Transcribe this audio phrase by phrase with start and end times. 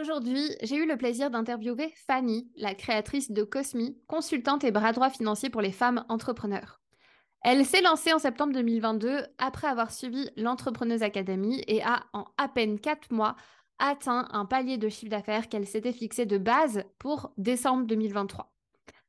[0.00, 5.08] Aujourd'hui, j'ai eu le plaisir d'interviewer Fanny, la créatrice de Cosmi, consultante et bras droit
[5.08, 6.80] financier pour les femmes entrepreneurs.
[7.42, 12.48] Elle s'est lancée en septembre 2022 après avoir suivi l'Entrepreneuse Academy et a, en à
[12.48, 13.36] peine 4 mois,
[13.78, 18.52] atteint un palier de chiffre d'affaires qu'elle s'était fixé de base pour décembre 2023.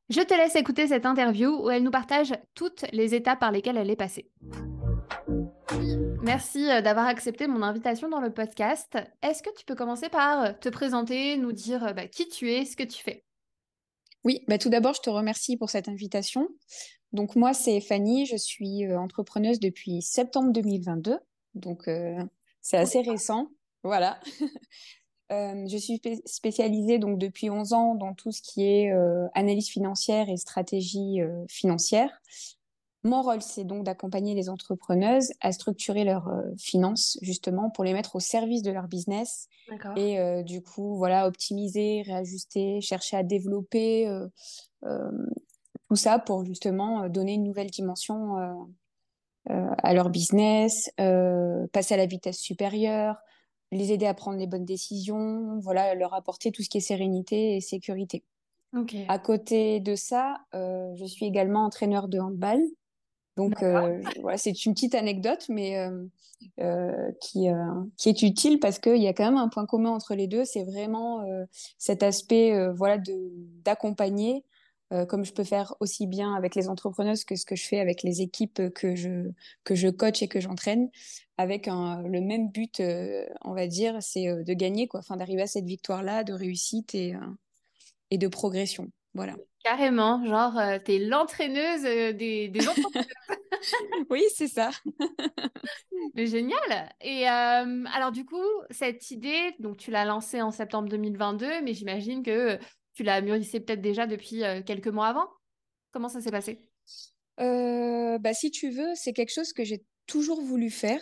[0.10, 3.78] Je te laisse écouter cette interview où elle nous partage toutes les étapes par lesquelles
[3.78, 4.32] elle est passée.
[6.28, 8.98] Merci euh, d'avoir accepté mon invitation dans le podcast.
[9.22, 12.52] Est-ce que tu peux commencer par euh, te présenter, nous dire euh, bah, qui tu
[12.52, 13.24] es, ce que tu fais?
[14.26, 16.50] Oui, bah tout d'abord, je te remercie pour cette invitation.
[17.14, 21.18] Donc moi, c'est Fanny, je suis entrepreneuse depuis septembre 2022,
[21.56, 21.90] donc
[22.60, 23.48] c'est assez récent.
[23.84, 24.20] Voilà.
[25.30, 28.92] je suis spécialisée donc depuis 11 ans dans tout ce qui est
[29.34, 32.22] analyse financière et stratégie financière.
[33.08, 37.94] Mon rôle, c'est donc d'accompagner les entrepreneuses à structurer leurs euh, finances, justement, pour les
[37.94, 39.48] mettre au service de leur business.
[39.96, 44.28] Et euh, du coup, voilà, optimiser, réajuster, chercher à développer euh,
[45.88, 48.36] tout ça pour justement donner une nouvelle dimension
[49.46, 53.16] à leur business, passer à la vitesse supérieure,
[53.72, 57.56] les aider à prendre les bonnes décisions, voilà, leur apporter tout ce qui est sérénité
[57.56, 58.26] et sécurité.
[59.08, 62.60] À côté de ça, je suis également entraîneur de handball.
[63.38, 66.04] Donc euh, voilà, c'est une petite anecdote, mais euh,
[66.60, 67.48] euh, qui,
[67.96, 70.44] qui est utile parce qu'il y a quand même un point commun entre les deux,
[70.44, 71.24] c'est vraiment
[71.78, 72.98] cet aspect voilà
[73.64, 74.44] d'accompagner,
[75.08, 78.02] comme je peux faire aussi bien avec les entrepreneuses que ce que je fais avec
[78.02, 79.30] les équipes que je
[79.64, 80.90] que je coach et que j'entraîne,
[81.38, 82.82] avec le même but,
[83.46, 86.96] on va dire, c'est de gagner quoi, enfin d'arriver à cette victoire là, de réussite
[86.96, 87.14] et
[88.10, 88.90] et de progression.
[89.14, 89.36] Voilà.
[89.68, 92.62] Carrément, genre, euh, tu es l'entraîneuse euh, des, des
[94.10, 94.70] oui, c'est ça.
[96.16, 96.90] Mais génial.
[97.02, 101.74] Et euh, alors, du coup, cette idée, donc tu l'as lancée en septembre 2022, mais
[101.74, 102.58] j'imagine que
[102.94, 105.28] tu l'as mûrissée peut-être déjà depuis quelques mois avant.
[105.92, 106.66] Comment ça s'est passé?
[107.38, 111.02] Bah, Si tu veux, c'est quelque chose que j'ai toujours voulu faire.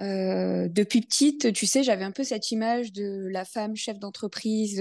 [0.00, 4.80] Depuis petite, tu sais, j'avais un peu cette image de la femme chef d'entreprise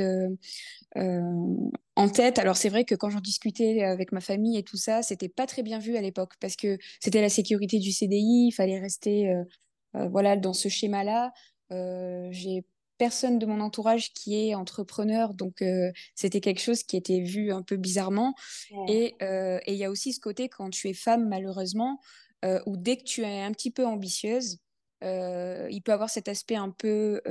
[1.97, 2.38] en tête.
[2.38, 5.47] Alors c'est vrai que quand j'en discutais avec ma famille et tout ça, c'était pas
[5.47, 9.29] très bien vu à l'époque parce que c'était la sécurité du CDI, il fallait rester
[9.29, 9.44] euh,
[9.95, 11.33] euh, voilà dans ce schéma-là.
[11.72, 12.66] Euh, j'ai
[13.00, 15.63] personne de mon entourage qui est entrepreneur, donc
[16.16, 18.33] c'était quelque chose qui était vu un peu bizarrement.
[18.88, 22.00] Et il y a aussi ce côté quand tu es femme, malheureusement,
[22.66, 24.57] où dès que tu es un petit peu ambitieuse,
[25.01, 27.21] il peut avoir cet aspect un peu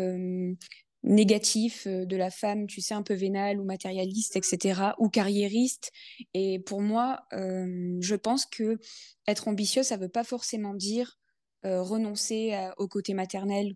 [1.07, 5.91] négatif euh, de la femme, tu sais, un peu vénale ou matérialiste, etc., ou carriériste.
[6.35, 8.79] Et pour moi, euh, je pense que
[9.27, 11.19] être ambitieux, ça ne veut pas forcément dire
[11.65, 13.75] euh, renoncer au côté maternel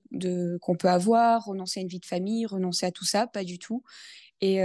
[0.61, 3.59] qu'on peut avoir, renoncer à une vie de famille, renoncer à tout ça, pas du
[3.59, 3.83] tout.
[4.43, 4.61] Et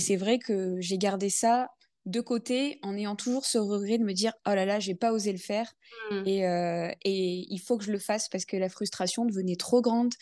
[0.00, 1.68] c'est vrai que j'ai gardé ça
[2.10, 5.12] de côté en ayant toujours ce regret de me dire oh là là j'ai pas
[5.12, 5.72] osé le faire
[6.10, 6.22] mmh.
[6.26, 6.40] et,
[7.04, 10.14] et il faut que je le fasse parce que la frustration devenait trop grande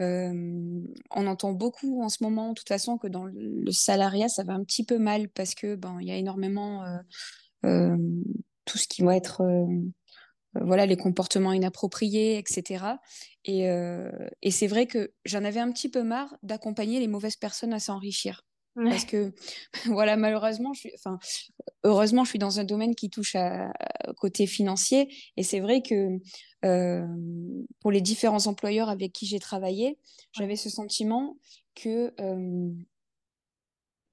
[0.00, 4.54] on entend beaucoup en ce moment, de toute façon, que dans le salariat, ça va
[4.54, 6.84] un petit peu mal parce que ben il y a énormément
[7.62, 9.42] tout ce qui va être
[10.54, 12.84] voilà les comportements inappropriés, etc.
[13.44, 13.66] Et,
[14.42, 17.80] et c'est vrai que j'en avais un petit peu marre d'accompagner les mauvaises personnes à
[17.80, 18.44] s'enrichir.
[18.74, 19.32] Parce que,
[19.86, 21.18] voilà, malheureusement, je suis, enfin,
[21.84, 23.72] heureusement, je suis dans un domaine qui touche à,
[24.16, 25.08] côté financier.
[25.36, 26.18] Et c'est vrai que
[26.64, 27.06] euh,
[27.80, 29.98] pour les différents employeurs avec qui j'ai travaillé,
[30.32, 31.36] j'avais ce sentiment
[31.74, 32.70] que euh,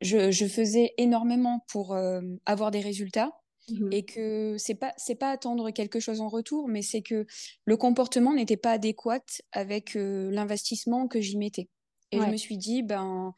[0.01, 3.31] je, je, faisais énormément pour euh, avoir des résultats.
[3.69, 7.27] Mmh et que c'est pas c'est pas attendre quelque chose en retour mais c'est que
[7.65, 9.19] le comportement n'était pas adéquat
[9.51, 11.69] avec l'investissement que j'y mettais
[12.11, 13.35] et je me suis dit ben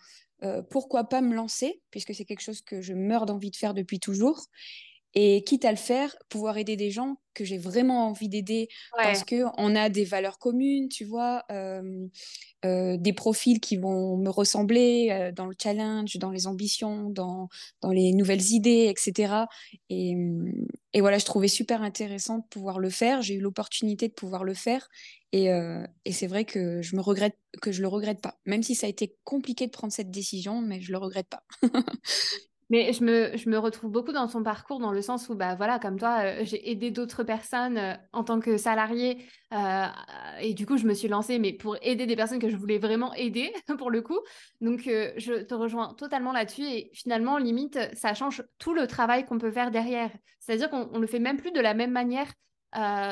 [0.70, 4.00] pourquoi pas me lancer, puisque c'est quelque chose que je meurs d'envie de faire depuis
[4.00, 4.48] toujours.
[5.14, 8.68] Et quitte à le faire, pouvoir aider des gens que j'ai vraiment envie d'aider
[9.02, 12.08] parce qu'on a des valeurs communes, tu vois, euh,
[12.66, 17.50] euh, des profils qui vont me ressembler dans le challenge, dans les ambitions, dans,
[17.82, 19.48] dans les nouvelles idées, etc.
[19.90, 20.16] Et,
[20.94, 23.22] et voilà, je trouvais super intéressant de pouvoir le faire.
[23.22, 24.88] J'ai eu l'opportunité de pouvoir le faire.
[25.34, 25.48] Et,
[26.06, 28.88] et c'est vrai que je me regrette que je le regrette pas, même si ça
[28.88, 31.44] a été compliqué de prendre cette décision, mais je le regrette pas.
[32.72, 35.56] Mais je me, je me, retrouve beaucoup dans son parcours, dans le sens où, bah,
[35.56, 39.26] voilà, comme toi, euh, j'ai aidé d'autres personnes euh, en tant que salarié.
[39.54, 39.88] Euh,
[40.40, 42.78] et du coup, je me suis lancée, mais pour aider des personnes que je voulais
[42.78, 44.18] vraiment aider, pour le coup.
[44.62, 46.64] Donc, je te rejoins totalement là-dessus.
[46.64, 50.10] Et finalement, limite, ça change tout le travail qu'on peut faire derrière.
[50.40, 52.32] C'est-à-dire qu'on ne le fait même plus de la même manière.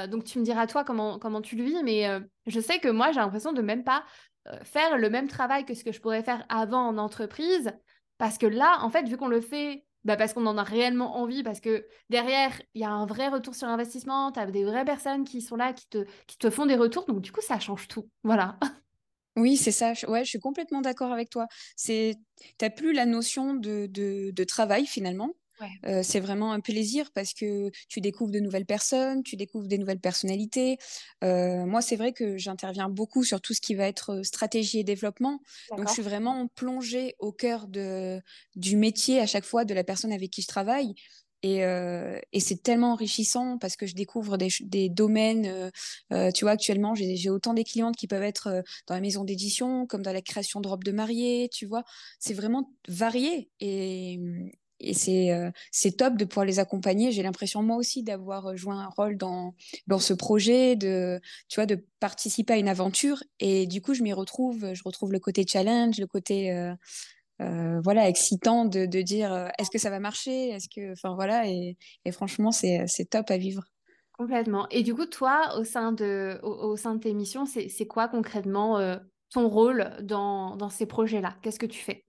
[0.08, 1.84] donc, tu me diras, toi, comment, comment tu le vis.
[1.84, 2.08] Mais
[2.48, 4.06] je sais que moi, j'ai l'impression de même pas
[4.64, 7.74] faire le même travail que ce que je pourrais faire avant en entreprise.
[8.19, 11.18] Parce que là, en fait, vu qu'on le fait bah parce qu'on en a réellement
[11.18, 14.63] envie, parce que derrière, il y a un vrai retour sur investissement, tu as des
[14.63, 17.88] vraies personnes qui sont là, qui te, font des retours, donc du coup, ça change
[17.88, 18.07] tout.
[18.24, 18.57] Voilà.
[19.36, 19.94] Oui, c'est ça.
[20.07, 21.48] Ouais, je suis complètement d'accord avec toi.
[21.75, 22.16] C'est,
[22.57, 25.33] t'as plus la notion de travail finalement.
[25.86, 29.78] Euh, c'est vraiment un plaisir parce que tu découvres de nouvelles personnes, tu découvres des
[29.78, 30.78] nouvelles personnalités.
[31.24, 34.84] Euh, moi, c'est vrai que j'interviens beaucoup sur tout ce qui va être stratégie et
[34.84, 35.40] développement.
[35.78, 38.22] Donc, je suis vraiment plongée au cœur de,
[38.56, 40.94] du métier à chaque fois de la personne avec qui je travaille.
[41.42, 45.72] Et, et c'est tellement enrichissant parce que je découvre des, des domaines.
[46.10, 50.02] tu vois, actuellement, j'ai autant des clientes qui peuvent être dans la maison d'édition, comme
[50.02, 51.50] dans la création de robes de mariée.
[51.54, 51.86] Tu vois,
[52.20, 53.50] c'est vraiment varié.
[53.62, 54.20] Et,
[54.80, 57.12] et c'est euh, c'est top de pouvoir les accompagner.
[57.12, 59.54] J'ai l'impression moi aussi d'avoir euh, joué un rôle dans
[59.88, 63.24] dans ce projet, de tu vois de participer à une aventure.
[63.40, 64.74] Et du coup, je m'y retrouve.
[64.74, 69.78] Je retrouve le côté challenge, le côté euh, voilà excitant de, de dire est-ce que
[69.78, 71.48] ça va marcher, est-ce que enfin voilà.
[71.48, 73.64] Et, et franchement, c'est top à vivre.
[74.14, 74.68] Complètement.
[74.70, 78.78] Et du coup, toi, au sein de au, sein de tes missions, c'est quoi concrètement
[79.32, 81.38] ton rôle dans dans ces projets-là?
[81.42, 82.09] Qu'est-ce que tu fais?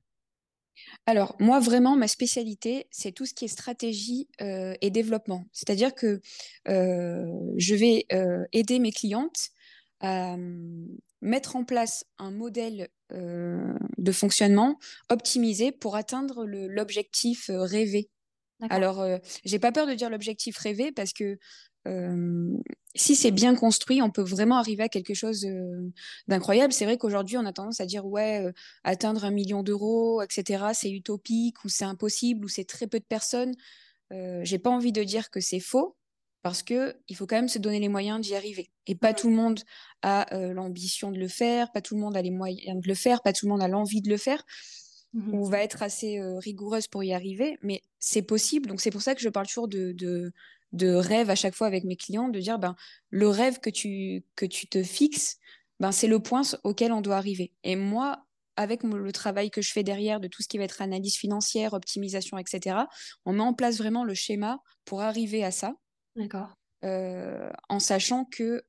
[1.07, 5.45] Alors, moi, vraiment, ma spécialité, c'est tout ce qui est stratégie euh, et développement.
[5.53, 6.21] C'est-à-dire que
[6.69, 7.25] euh,
[7.57, 9.49] je vais euh, aider mes clientes
[10.01, 10.37] à
[11.21, 14.79] mettre en place un modèle de fonctionnement
[15.11, 18.09] optimisé pour atteindre l'objectif rêvé.
[18.71, 19.05] Alors,
[19.45, 21.37] j'ai pas peur de dire l'objectif rêvé parce que
[22.95, 25.47] si c'est bien construit, on peut vraiment arriver à quelque chose
[26.27, 26.73] d'incroyable.
[26.73, 28.53] C'est vrai qu'aujourd'hui, on a tendance à dire ouais,
[28.85, 33.05] atteindre un million d'euros, etc., c'est utopique ou c'est impossible ou c'est très peu de
[33.05, 33.55] personnes.
[34.11, 35.97] J'ai pas envie de dire que c'est faux
[36.43, 38.71] parce que il faut quand même se donner les moyens d'y arriver.
[38.87, 39.61] Et pas tout le monde
[40.03, 43.23] a l'ambition de le faire, pas tout le monde a les moyens de le faire,
[43.23, 44.43] pas tout le monde a l'envie de le faire.
[45.13, 48.69] Mmh on va être assez rigoureuse pour y arriver, mais c'est possible.
[48.69, 50.33] Donc c'est pour ça que je parle toujours de, de
[50.73, 52.77] rêve à chaque fois avec mes clients, de dire ben,
[53.11, 55.39] le rêve que tu, que tu te fixes,
[55.81, 57.53] ben, c'est le point auquel on doit arriver.
[57.65, 58.27] Et moi,
[58.57, 61.73] avec le travail que je fais derrière de tout ce qui va être analyse financière,
[61.73, 62.77] optimisation, etc.,
[63.25, 65.75] on met en place vraiment le schéma pour arriver à ça.
[66.17, 66.55] D'accord.
[66.85, 68.63] Euh, en sachant que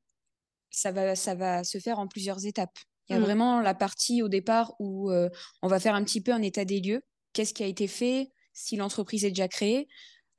[0.69, 2.77] ça va, ça va se faire en plusieurs étapes.
[3.09, 3.23] Il y a mmh.
[3.23, 5.29] vraiment la partie au départ où euh,
[5.61, 7.01] on va faire un petit peu un état des lieux.
[7.33, 8.29] Qu'est-ce qui a été fait?
[8.53, 9.87] Si l'entreprise est déjà créée,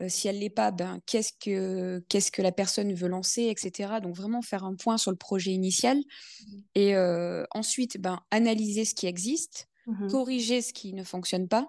[0.02, 3.94] euh, si elle l'est pas, ben, qu'est-ce que qu'est-ce que la personne veut lancer, etc.
[4.02, 6.56] Donc vraiment faire un point sur le projet initial mmh.
[6.75, 11.69] et euh, ensuite ben, analyser ce qui existe, mmh corriger ce qui ne fonctionne pas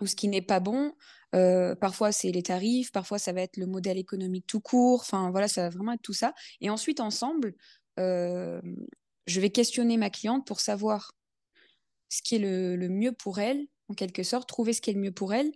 [0.00, 0.92] ou ce qui n'est pas bon.
[1.34, 5.00] Euh, parfois c'est les tarifs, parfois ça va être le modèle économique tout court.
[5.00, 6.34] Enfin voilà, ça va vraiment être tout ça.
[6.60, 7.54] Et ensuite ensemble,
[7.98, 11.12] je vais questionner ma cliente pour savoir
[12.08, 14.94] ce qui est le, le mieux pour elle, en quelque sorte, trouver ce qui est
[14.94, 15.50] le mieux pour elle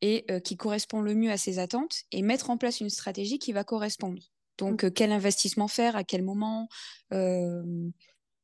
[0.00, 3.38] et euh, qui correspond le mieux à ses attentes et mettre en place une stratégie
[3.38, 4.22] qui va correspondre.
[4.58, 4.86] Donc, mmh.
[4.86, 6.68] euh, quel investissement faire, à quel moment,
[7.12, 7.62] euh,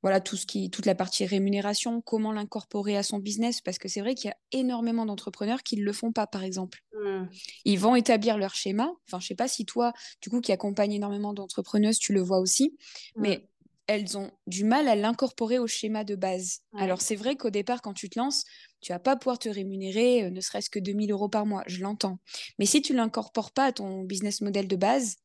[0.03, 3.89] voilà, tout ce qui, toute la partie rémunération, comment l'incorporer à son business, parce que
[3.89, 6.81] c'est vrai qu'il y a énormément d'entrepreneurs qui ne le font pas, par exemple.
[6.93, 7.25] Mmh.
[7.65, 8.91] Ils vont établir leur schéma.
[9.07, 9.93] Enfin, je sais pas si toi,
[10.23, 12.77] du coup, qui accompagne énormément d'entrepreneuses, tu le vois aussi,
[13.17, 13.21] mmh.
[13.23, 13.49] mais
[13.87, 16.61] elles ont du mal à l'incorporer au schéma de base.
[16.77, 18.45] Alors c'est vrai qu'au départ, quand tu te lances,
[18.85, 21.81] tu vas pas pouvoir te rémunérer euh, ne serait-ce que 2000 euros par mois, je
[21.81, 22.19] l'entends.
[22.59, 25.17] Mais si tu l'incorpores pas à ton business model de base,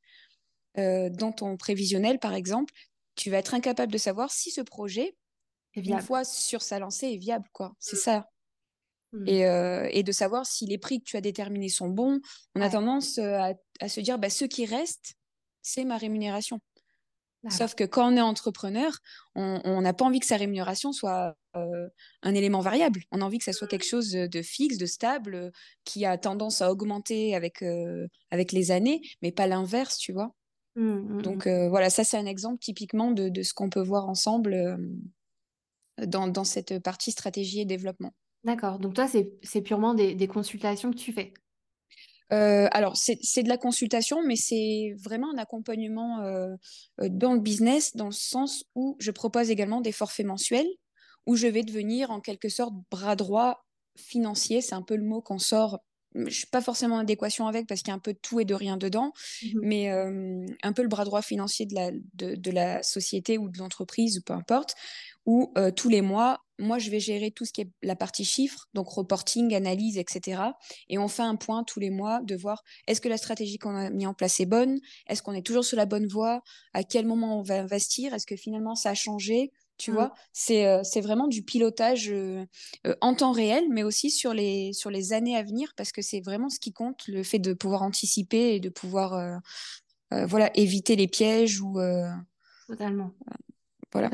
[0.77, 2.73] euh, dans ton prévisionnel par exemple,
[3.15, 5.17] tu vas être incapable de savoir si ce projet,
[5.75, 7.49] une fois sur sa lancée, est viable.
[7.51, 7.75] quoi.
[7.79, 7.99] C'est mmh.
[7.99, 8.29] ça.
[9.11, 9.27] Mmh.
[9.27, 12.21] Euh, et, de savoir si les prix que tu as déterminés sont bons.
[12.55, 13.55] On a tendance à,
[13.89, 15.15] se dire, bah, ce qui reste,
[15.61, 16.61] c'est ma rémunération.
[17.47, 18.91] Sauf que quand on est entrepreneur,
[19.35, 21.87] on n'a pas envie que sa rémunération soit euh,
[22.21, 23.03] un élément variable.
[23.11, 23.89] On a envie que ça soit quelque mmh.
[23.89, 25.51] chose de fixe, de stable, euh,
[25.85, 30.35] qui a tendance à augmenter avec, euh, avec les années, mais pas l'inverse, tu vois.
[30.75, 34.07] Mmh, mmh, Donc voilà, ça c'est un exemple typiquement de, de ce qu'on peut voir
[34.07, 34.77] ensemble
[35.97, 38.13] dans, dans, cette partie stratégie et développement.
[38.43, 41.33] D'accord, donc toi c'est purement des, des consultations que tu fais?
[42.31, 46.55] Euh, alors, c'est de la consultation, mais c'est vraiment un accompagnement euh,
[47.01, 50.69] euh, dans le business, dans le sens où je propose également des forfaits mensuels,
[51.25, 54.61] où je vais devenir en quelque sorte bras droit financier.
[54.61, 55.79] C'est un peu le mot qu'on sort.
[56.15, 58.19] Je ne suis pas forcément en adéquation avec parce qu'il y a un peu de
[58.19, 61.91] tout et de rien dedans, mmh mais un peu le bras droit financier de la,
[61.91, 64.73] de, de la société ou de l'entreprise, ou peu importe,
[65.27, 68.67] où tous les mois, moi, je vais gérer tout ce qui est la partie chiffres,
[68.73, 70.57] donc reporting, analyse, etc.
[70.89, 73.75] Et on fait un point tous les mois de voir est-ce que la stratégie qu'on
[73.75, 74.79] a mis en place est bonne?
[75.07, 76.41] Est-ce qu'on est toujours sur la bonne voie?
[76.73, 78.13] À quel moment on va investir?
[78.13, 79.51] Est-ce que finalement ça a changé?
[79.77, 79.95] Tu Mm.
[79.95, 82.45] vois, c'est euh, c'est vraiment du pilotage euh,
[82.85, 86.01] euh, en temps réel, mais aussi sur les, sur les années à venir, parce que
[86.01, 89.39] c'est vraiment ce qui compte, le fait de pouvoir anticiper et de pouvoir
[90.11, 91.79] voilà, éviter les pièges ou
[92.67, 93.13] Totalement.
[93.91, 94.09] voilà.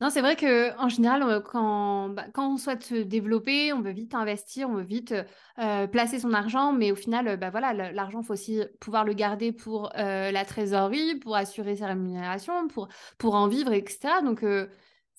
[0.00, 3.80] Non, c'est vrai que en général, euh, quand, bah, quand on souhaite se développer, on
[3.80, 5.14] veut vite investir, on veut vite
[5.58, 9.12] euh, placer son argent, mais au final, euh, bah, voilà, l'argent, faut aussi pouvoir le
[9.14, 14.20] garder pour la trésorerie, pour assurer sa rémunération, pour, en vivre, etc.
[14.22, 14.44] Donc,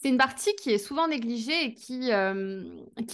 [0.05, 2.63] c'est une partie qui est souvent négligée et qui, euh,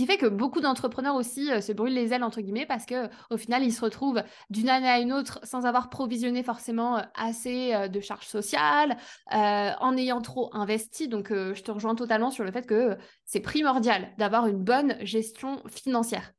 [0.05, 3.38] fait que beaucoup d'entrepreneurs aussi euh, se brûlent les ailes, entre guillemets, parce que au
[3.38, 7.88] final, ils se retrouvent d'une année à une autre sans avoir provisionné forcément euh, assez
[7.88, 8.98] de charges sociales,
[9.29, 11.07] en ayant trop investi.
[11.07, 15.63] Donc, je te rejoins totalement sur le fait que c'est primordial d'avoir une bonne gestion
[15.69, 16.33] financière.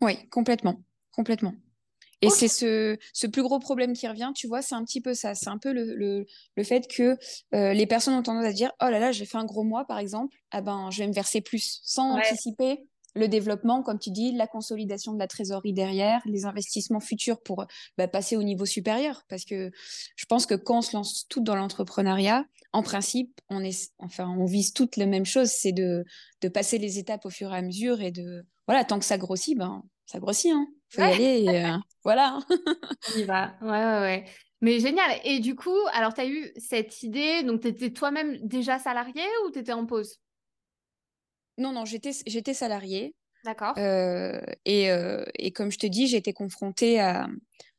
[0.00, 0.80] Oui, complètement,
[1.12, 1.52] complètement.
[2.20, 5.14] Et c'est ce, ce plus gros problème qui revient, tu vois, c'est un petit peu
[5.14, 5.34] ça.
[5.34, 7.16] C'est un peu le, le, le fait que
[7.54, 9.84] euh, les personnes ont tendance à dire, oh là là, j'ai fait un gros mois,
[9.84, 12.22] par exemple, ah ben, je vais me verser plus, sans Ouais.
[12.26, 12.84] anticiper
[13.14, 17.66] le développement, comme tu dis, la consolidation de la trésorerie derrière, les investissements futurs pour
[17.96, 19.22] bah, passer au niveau supérieur.
[19.28, 19.70] Parce que
[20.14, 24.28] je pense que quand on se lance tout dans l'entrepreneuriat, en principe, on est, enfin,
[24.38, 26.04] on vise toutes la même chose, c'est de,
[26.42, 29.18] de passer les étapes au fur et à mesure et de, voilà, tant que ça
[29.18, 30.66] grossit, ben, ça grossit, hein.
[30.90, 32.40] Faut y aller et euh, voilà.
[33.08, 33.56] On y va.
[33.60, 34.24] Ouais, ouais, ouais.
[34.60, 35.20] Mais génial.
[35.24, 39.22] Et du coup, alors, tu as eu cette idée, donc tu étais toi-même déjà salarié
[39.46, 40.18] ou tu étais en pause?
[41.58, 43.14] Non, non, j'étais, j'étais salariée.
[43.44, 43.78] D'accord.
[43.78, 47.28] euh, et, euh, et comme je te dis, j'ai été confrontée à,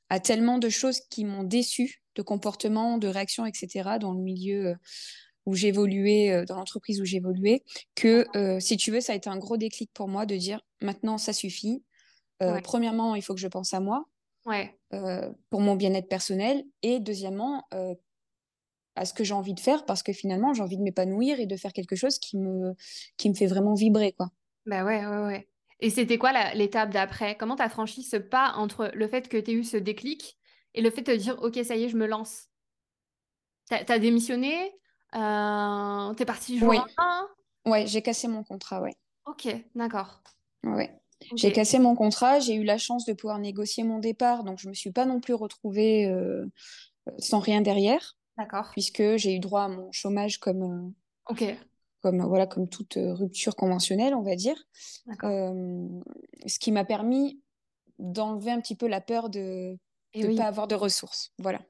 [0.10, 4.76] à tellement de choses qui m'ont déçue, de comportements, de réactions, etc., dans le milieu
[5.46, 7.64] où j'évoluais, dans l'entreprise où j'évoluais,
[7.96, 10.62] que euh, si tu veux, ça a été un gros déclic pour moi de dire
[10.82, 11.84] maintenant, ça suffit.
[12.42, 12.62] Euh, Ouais.
[12.62, 14.06] premièrement, il faut que je pense à moi,
[14.46, 14.78] Ouais.
[14.94, 16.64] euh, pour mon bien-être personnel.
[16.84, 17.96] Et deuxièmement, euh,
[18.96, 21.46] à ce que j'ai envie de faire, parce que finalement, j'ai envie de m'épanouir et
[21.46, 22.76] de faire quelque chose qui me,
[23.18, 24.30] qui me fait vraiment vibrer, quoi.
[24.66, 25.50] Bah ouais, ouais, ouais.
[25.80, 27.38] Et c'était quoi l'étape d'après?
[27.38, 30.38] Comment tu as franchi ce pas entre le fait que tu aies eu ce déclic
[30.74, 32.48] et le fait de te dire, OK, ça y est, je me lance?
[33.70, 34.74] T'as, t'as démissionné?
[35.16, 36.78] Euh, t'es parti au Oui,
[37.66, 38.96] ouais, j'ai cassé mon contrat, ouais.
[39.26, 40.22] Ok, d'accord.
[40.64, 40.99] Ouais.
[41.36, 44.70] J'ai cassé mon contrat, j'ai eu la chance de pouvoir négocier mon départ, donc je
[44.70, 46.46] me suis pas non plus retrouvée euh,
[47.18, 48.70] sans rien derrière, D'accord.
[48.72, 50.94] puisque j'ai eu droit à mon chômage comme,
[51.32, 51.54] euh,
[52.02, 54.58] comme, voilà, comme toute euh, rupture conventionnelle, on va dire.
[55.24, 55.88] Euh,
[56.46, 57.42] ce qui m'a permis
[57.98, 59.78] d'enlever un petit peu la peur de
[60.16, 60.36] ne oui.
[60.36, 61.34] pas avoir de ressources.
[61.38, 61.62] Voilà.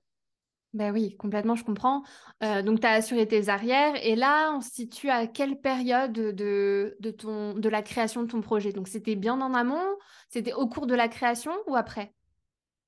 [0.74, 2.04] Ben oui, complètement, je comprends.
[2.44, 3.96] Euh, donc, tu as assuré tes arrières.
[4.06, 8.28] Et là, on se situe à quelle période de, de, ton, de la création de
[8.28, 8.72] ton projet?
[8.72, 9.96] Donc, c'était bien en amont?
[10.30, 12.14] C'était au cours de la création ou après?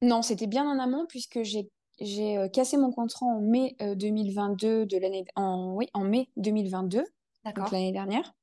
[0.03, 1.69] Non, c'était bien en amont, puisque j'ai
[2.01, 7.03] j'ai cassé mon contrat en mai euh, 2022 de l'année en oui en mai 2022
[7.55, 8.33] donc l'année dernière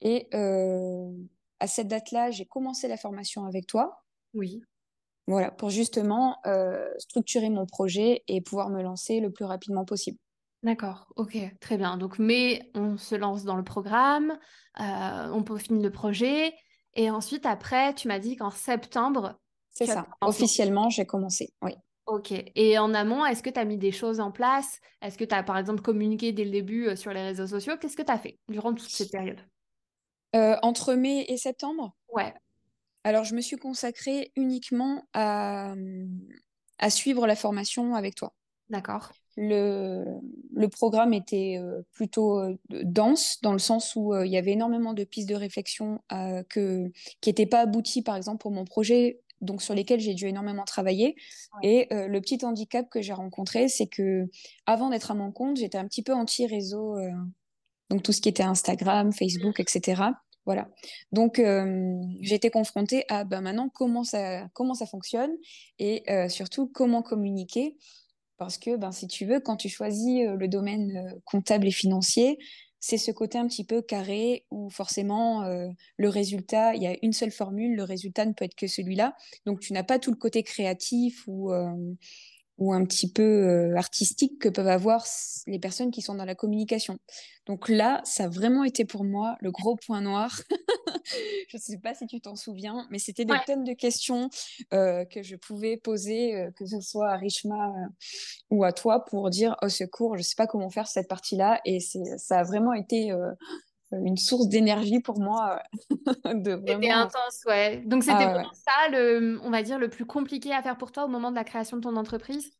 [0.00, 1.10] et euh,
[1.58, 4.62] à cette date-là j'ai commencé la formation avec toi Oui.
[5.26, 10.18] Voilà pour justement euh, structurer mon projet et pouvoir me lancer le plus rapidement possible
[10.62, 11.06] D'accord.
[11.16, 11.98] Ok, très bien.
[11.98, 14.38] Donc, mais on se lance dans le programme,
[14.80, 16.54] euh, on peaufine le projet.
[16.94, 19.38] Et ensuite, après, tu m'as dit qu'en septembre,
[19.72, 21.72] c'est ça officiellement j'ai commencé oui
[22.06, 22.32] Ok.
[22.54, 24.78] Et en amont, est-ce que tu as mis des choses en place?
[25.00, 27.74] Est-ce que tu as, par exemple, communiqué dès le début euh, sur les réseaux sociaux?
[27.80, 29.40] Qu'est-ce que tu as fait durant toute cette période?
[30.36, 31.94] Euh, entre mai et septembre?
[32.12, 32.34] Ouais,
[33.04, 35.74] alors je me suis consacrée uniquement à
[36.78, 38.34] à suivre la formation avec toi
[38.70, 39.12] d'accord.
[39.36, 40.04] Le,
[40.54, 44.52] le programme était euh, plutôt euh, dense dans le sens où euh, il y avait
[44.52, 46.00] énormément de pistes de réflexion
[46.48, 50.26] que, qui n'étaient pas abouties, par exemple, pour mon projet, donc sur lesquels j'ai dû
[50.26, 51.16] énormément travailler.
[51.62, 51.68] Ouais.
[51.68, 54.28] Et euh, le petit handicap que j'ai rencontré, c'est que
[54.66, 57.10] avant d'être à mon compte, j'étais un petit peu anti-réseau, euh,
[57.90, 60.02] donc tout ce qui était Instagram, Facebook, etc.
[60.46, 60.68] Voilà.
[61.12, 64.48] Donc, euh, j'ai été confrontée à ben, maintenant comment ça,
[64.90, 65.32] fonctionne
[65.78, 67.76] et euh, surtout comment communiquer.
[68.36, 71.70] Parce que, ben, si tu veux, quand tu choisis euh, le domaine euh, comptable et
[71.70, 72.38] financier,
[72.80, 75.42] c'est ce côté un petit peu carré où forcément
[75.96, 79.14] le résultat, il y a une seule formule, le résultat ne peut être que celui-là.
[79.46, 81.50] Donc tu n'as pas tout le côté créatif ou,
[82.58, 85.04] ou un petit peu euh, artistique que peuvent avoir
[85.46, 86.98] les personnes qui sont dans la communication.
[87.46, 90.40] Donc là, ça a vraiment été pour moi le gros point noir.
[91.48, 93.40] Je ne sais pas si tu t'en souviens, mais c'était des Ouais.
[93.46, 94.30] tonnes de questions
[94.72, 97.72] euh, que je pouvais poser, euh, que ce soit à Richma
[98.50, 101.60] ou à toi, pour dire au secours, je ne sais pas comment faire cette partie-là.
[101.64, 103.12] Et ça a vraiment été
[104.04, 105.80] une source d'énergie pour moi, euh,
[106.24, 106.94] C'était vraiment.
[107.02, 107.82] intense, ouais.
[107.86, 110.92] Donc, c'était Ah ouais, ça, le, on va dire, le plus compliqué à faire pour
[110.92, 112.50] toi au moment de la création de ton entreprise?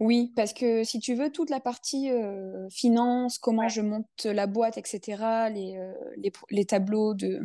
[0.00, 4.46] Oui, parce que si tu veux, toute la partie euh, finance, comment je monte la
[4.46, 7.40] boîte, etc., les, euh, les, les tableaux de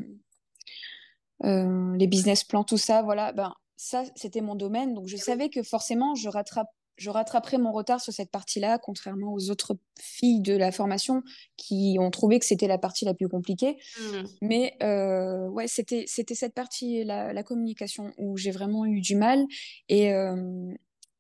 [1.43, 4.93] euh, les business plans, tout ça, voilà, ben ça, c'était mon domaine.
[4.93, 9.33] Donc je savais que forcément, je rattrape, je rattraperais mon retard sur cette partie-là, contrairement
[9.33, 11.23] aux autres filles de la formation
[11.57, 13.77] qui ont trouvé que c'était la partie la plus compliquée.
[13.99, 14.23] Hmm.
[14.41, 19.15] Mais euh, ouais, c'était c'était cette partie, la, la communication, où j'ai vraiment eu du
[19.15, 19.43] mal.
[19.89, 20.71] Et, euh,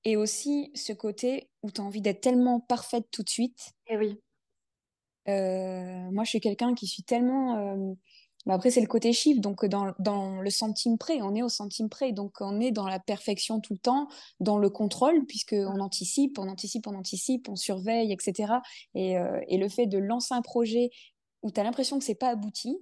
[0.05, 3.71] et aussi ce côté où tu as envie d'être tellement parfaite tout de suite.
[3.87, 4.19] Et oui.
[5.29, 7.95] Euh, moi, je suis quelqu'un qui suis tellement.
[8.45, 11.41] Euh, bah après, c'est le côté chiffre, donc dans, dans le centime près, on est
[11.43, 14.07] au centime près, donc on est dans la perfection tout le temps,
[14.39, 18.53] dans le contrôle, puisqu'on anticipe, on anticipe, on anticipe, on surveille, etc.
[18.95, 20.89] Et, euh, et le fait de lancer un projet
[21.41, 22.77] où tu as l'impression que c'est pas abouti,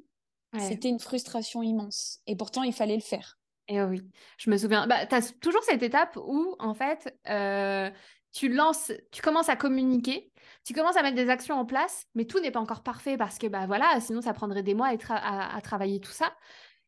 [0.54, 0.60] Ouais.
[0.60, 2.20] c'était une frustration immense.
[2.28, 3.40] Et pourtant, il fallait le faire.
[3.70, 4.02] Et oui,
[4.38, 4.86] je me souviens.
[4.86, 7.90] Bah, tu as toujours cette étape où, en fait, euh,
[8.32, 10.32] tu lances, tu commences à communiquer,
[10.64, 13.38] tu commences à mettre des actions en place, mais tout n'est pas encore parfait parce
[13.38, 16.34] que, bah voilà, sinon ça prendrait des mois à, à- travailler tout ça.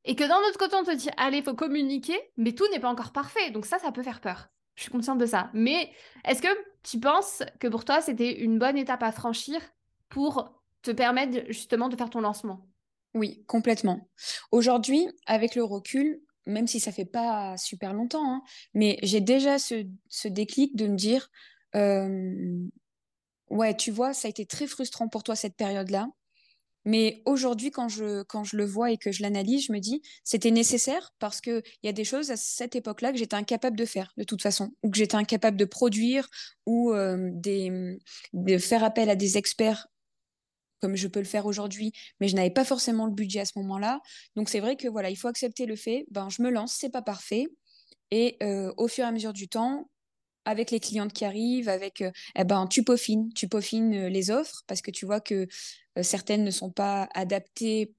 [0.05, 2.79] Et que d'un autre côté, on te dit, allez, il faut communiquer, mais tout n'est
[2.79, 3.51] pas encore parfait.
[3.51, 4.49] Donc ça, ça peut faire peur.
[4.75, 5.49] Je suis consciente de ça.
[5.53, 5.91] Mais
[6.25, 6.47] est-ce que
[6.83, 9.61] tu penses que pour toi, c'était une bonne étape à franchir
[10.09, 12.67] pour te permettre justement de faire ton lancement?
[13.13, 14.09] Oui, complètement.
[14.51, 18.41] Aujourd'hui, avec le recul, même si ça fait pas super longtemps, hein,
[18.73, 19.85] mais j'ai déjà ce,
[20.27, 21.29] déclic de me dire,
[23.49, 26.09] ouais, tu vois, ça a été très frustrant pour toi cette période-là.
[26.85, 30.01] Mais aujourd'hui, quand je, quand je le vois et que je l'analyse, je me dis,
[30.25, 33.85] c'était nécessaire parce qu'il y a des choses à cette époque-là que j'étais incapable de
[33.85, 36.27] faire, de toute façon, ou que j'étais incapable de produire,
[36.65, 39.87] ou de faire appel à des experts
[40.83, 43.57] comme je peux le faire aujourd'hui, mais je n'avais pas forcément le budget à ce
[43.59, 44.01] moment-là.
[44.35, 46.89] Donc c'est vrai que voilà, il faut accepter le fait, ben, je me lance, c'est
[46.89, 47.47] pas parfait.
[48.11, 49.89] Et euh, au fur et à mesure du temps,
[50.43, 54.29] avec les clientes qui arrivent, avec, euh, eh ben, tu peaufines, tu peaufines euh, les
[54.29, 55.47] offres parce que tu vois que
[55.97, 57.93] euh, certaines ne sont pas adaptées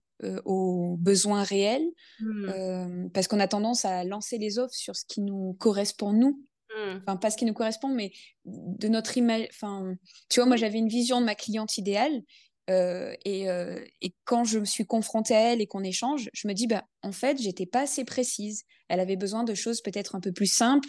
[0.45, 1.87] aux besoins réels,
[2.23, 6.41] euh, parce qu'on a tendance à lancer les offres sur ce qui nous correspond nous.
[6.75, 6.99] Hmm.
[7.03, 8.13] Enfin, pas ce qui nous correspond, mais
[8.45, 9.49] de notre image.
[9.51, 9.95] Enfin,
[10.31, 10.61] tu vois, moi, Oui.
[10.61, 12.23] j'avais une vision de ma cliente idéale.
[12.71, 16.49] Euh, et, euh, et quand je me suis confrontée à elle et qu'on échange, je
[16.49, 18.65] me dis, bah, en fait, j'étais pas assez précise.
[18.89, 20.89] Elle avait besoin de choses peut-être un peu plus simples,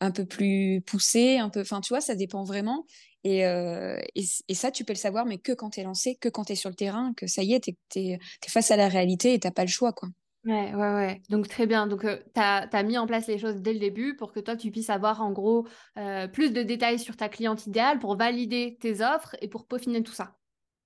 [0.00, 1.60] un peu plus poussées, un peu.
[1.60, 2.84] Enfin, tu vois, ça dépend vraiment.
[3.24, 6.44] Et, euh, et, ça, tu peux le savoir, mais que quand t'es lancé, que quand
[6.44, 9.40] t'es sur le terrain, que ça y est, t'es, t'es face à la réalité et
[9.40, 10.10] t'as pas le choix, quoi.
[10.44, 11.22] Ouais, ouais, ouais.
[11.30, 11.86] Donc très bien.
[11.86, 14.70] Donc tu as, mis en place les choses dès le début pour que toi, tu
[14.70, 19.00] puisses avoir en gros euh, plus de détails sur ta cliente idéale pour valider tes
[19.00, 20.36] offres et pour peaufiner tout ça.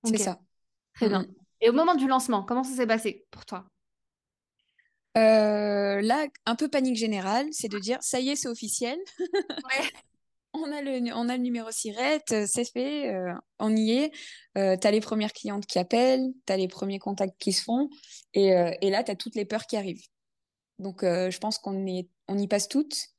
[0.03, 0.33] C'est ça.
[0.33, 0.37] Mm,
[0.95, 1.21] très bien.
[1.23, 1.35] mm.
[1.61, 3.65] Et au moment du lancement, comment ça s'est passé pour toi?
[5.17, 8.97] Euh, là, un peu panique générale, c'est de dire, ça y est, c'est officiel.
[9.65, 9.89] Ouais.
[10.53, 14.11] On a le, on a le numéro SIRET, euh, c'est fait, euh, on y est.
[14.57, 17.63] Euh, tu as les premières clientes qui appellent, tu as les premiers contacts qui se
[17.63, 17.87] font,
[18.33, 18.47] et,
[18.81, 20.03] et là, tu as toutes les peurs qui arrivent.
[20.79, 23.09] Donc, je pense qu'on est, on y passe toutes.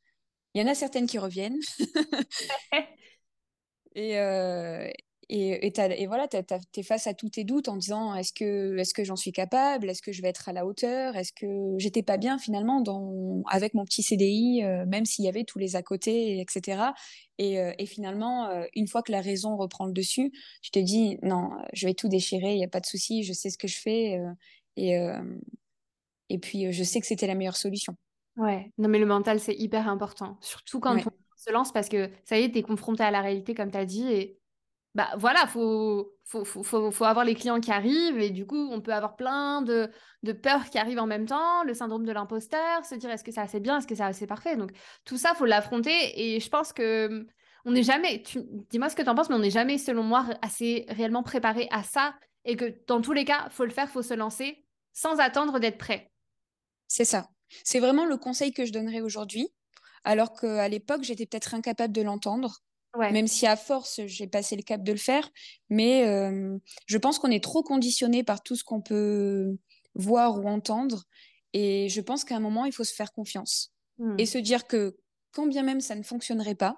[0.54, 1.60] Il y en a certaines qui reviennent,
[3.94, 4.16] et,
[5.30, 8.32] et, et, t'as- et voilà, tu es face à tous tes doutes en disant est-ce
[8.32, 9.88] que, est-ce que j'en suis capable?
[9.88, 11.16] Est-ce que je vais être à la hauteur?
[11.16, 11.46] Est-ce que
[11.78, 15.58] j'étais pas bien finalement dans, avec mon petit CDI, euh, même s'il y avait tous
[15.58, 16.94] les à côté, etc.
[17.38, 20.78] Et, euh, et finalement, euh, une fois que la raison reprend le dessus, tu te
[20.80, 23.58] dis non, je vais tout déchirer, il n'y a pas de souci, je sais ce
[23.58, 24.18] que je fais.
[24.76, 24.96] et,
[26.28, 27.96] et puis, je sais que c'était la meilleure solution.
[28.36, 32.10] Ouais, non mais le mental c'est hyper important, surtout quand on se lance parce que
[32.24, 34.39] ça y est, t'es confronté à la réalité comme t'as dit et
[34.94, 38.80] bah voilà, faut, faut, faut, faut, avoir les clients qui arrivent et du coup on
[38.80, 39.88] peut avoir plein de,
[40.24, 43.30] de peurs qui arrivent en même temps, le syndrome de l'imposteur, se dire est-ce que
[43.30, 44.72] c'est assez bien, est-ce que c'est assez parfait, donc
[45.04, 47.26] tout ça faut l'affronter et je pense que
[47.64, 50.26] on n'est jamais, tu, dis-moi ce que t'en penses, mais on n'est jamais selon moi
[50.42, 54.02] assez réellement préparé à ça et que dans tous les cas, faut le faire, faut
[54.02, 56.10] se lancer sans attendre d'être prêt.
[56.88, 57.28] c'est ça.
[57.64, 59.48] C'est vraiment le conseil que je donnerais aujourd'hui,
[60.04, 62.60] alors qu'à l'époque, j'étais peut-être incapable de l'entendre,
[62.96, 63.14] Ouais.
[63.14, 65.30] même si à force, j'ai passé le cap de le faire.
[65.68, 69.56] Mais euh, je pense qu'on est trop conditionné par tout ce qu'on peut
[69.94, 71.04] voir ou entendre.
[71.52, 73.72] Et je pense qu'à un moment, il faut se faire confiance
[74.18, 74.26] et Hmm.
[74.26, 74.96] se dire que
[75.32, 76.76] quand bien même ça ne fonctionnerait pas,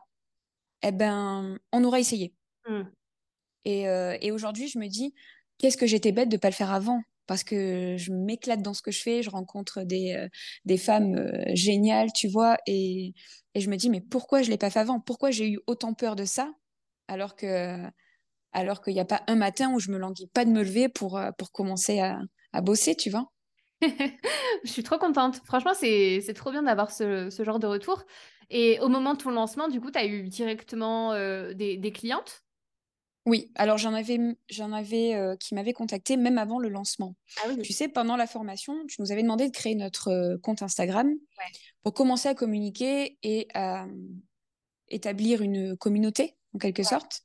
[0.83, 2.35] eh ben, on aura essayé.
[2.65, 2.93] Hmm.
[3.65, 5.15] Et, euh, et aujourd'hui, je me dis,
[5.59, 7.03] qu'est-ce que j'étais bête de ne pas le faire avant?
[7.33, 10.29] Parce que je m'éclate dans ce que je fais, je rencontre des,
[10.69, 13.15] euh, femmes euh, géniales, tu vois, et,
[13.55, 15.01] je me dis, mais pourquoi je ne l'ai pas fait avant?
[15.01, 16.53] Pourquoi j'ai eu autant peur de ça,
[17.09, 17.79] alors que,
[18.53, 20.91] alors qu'il n'y a pas un matin où je me languis pas de me lever
[20.91, 23.33] pour, euh, commencer à, bosser, tu vois?
[23.81, 25.41] Je suis trop contente.
[25.47, 28.05] Franchement, c'est trop bien d'avoir ce, ce, genre de retour.
[28.51, 31.15] Et au moment de ton lancement, du coup, tu as eu directement
[31.55, 32.43] des, des, clientes?
[33.25, 34.19] Oui, alors j'en avais,
[34.51, 37.15] j'en avais euh, qui m'avaient contacté même avant le lancement.
[37.39, 37.63] Ah oui.
[37.63, 41.13] Tu sais, pendant la formation, tu nous avais demandé de créer notre euh, compte Instagram
[41.85, 43.87] pour commencer à communiquer et à
[44.89, 47.23] établir une communauté en quelque sorte.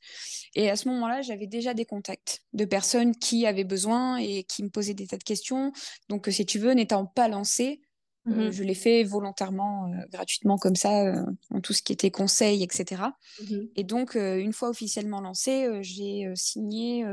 [0.56, 4.64] Et à ce moment-là, j'avais déjà des contacts de personnes qui avaient besoin et qui
[4.64, 5.74] me posaient des tas de questions.
[6.10, 7.87] Donc, si tu veux, n'étant pas lancée, euh,
[8.28, 12.12] mmh je l'ai fait volontairement, euh, gratuitement comme ça, euh, en tout ce qui était
[12.12, 13.04] conseil, etc.
[13.42, 17.06] Mmh et donc, une fois officiellement lancée, j'ai signé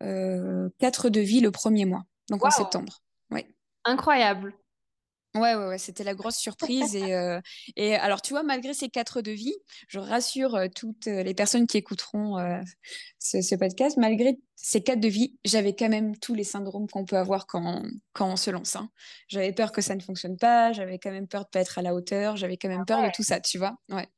[0.00, 3.02] quatre devis le premier mois, donc en septembre.
[3.30, 3.46] Ouais.
[3.84, 4.54] Incroyable.
[5.34, 6.94] Ouais, ouais, ouais, c'était la grosse surprise.
[6.94, 7.40] et, euh,
[7.76, 9.54] et alors, tu vois, malgré ces quatre devis,
[9.88, 12.36] je rassure euh, toutes euh, les personnes qui écouteront
[13.18, 17.46] ce, podcast, malgré ces quatre devis, j'avais quand même tous les syndromes qu'on peut avoir
[17.46, 18.76] quand, quand on se lance.
[18.76, 18.90] Hein.
[19.28, 21.78] J'avais peur que ça ne fonctionne pas, j'avais quand même peur de ne pas être
[21.78, 23.74] à la hauteur, j'avais quand même ah peur de tout ça, tu vois.
[23.88, 24.08] Ouais.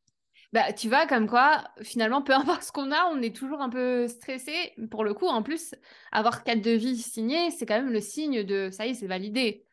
[0.53, 3.71] Bah, tu vois, comme quoi, finalement, peu importe ce qu'on a, on est toujours un
[3.71, 4.73] peu stressé.
[4.91, 5.77] Pour le coup, en plus,
[6.11, 9.65] avoir quatre devis signés, c'est quand même le signe de ça y est, c'est validé.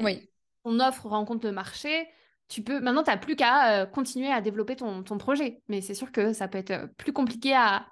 [0.00, 0.28] Oui
[0.68, 2.08] ton offre rencontre le marché,
[2.48, 5.62] tu peux maintenant tu n'as plus qu'à euh, continuer à développer ton, projet.
[5.68, 7.86] Mais c'est sûr que ça peut être euh, plus compliqué à,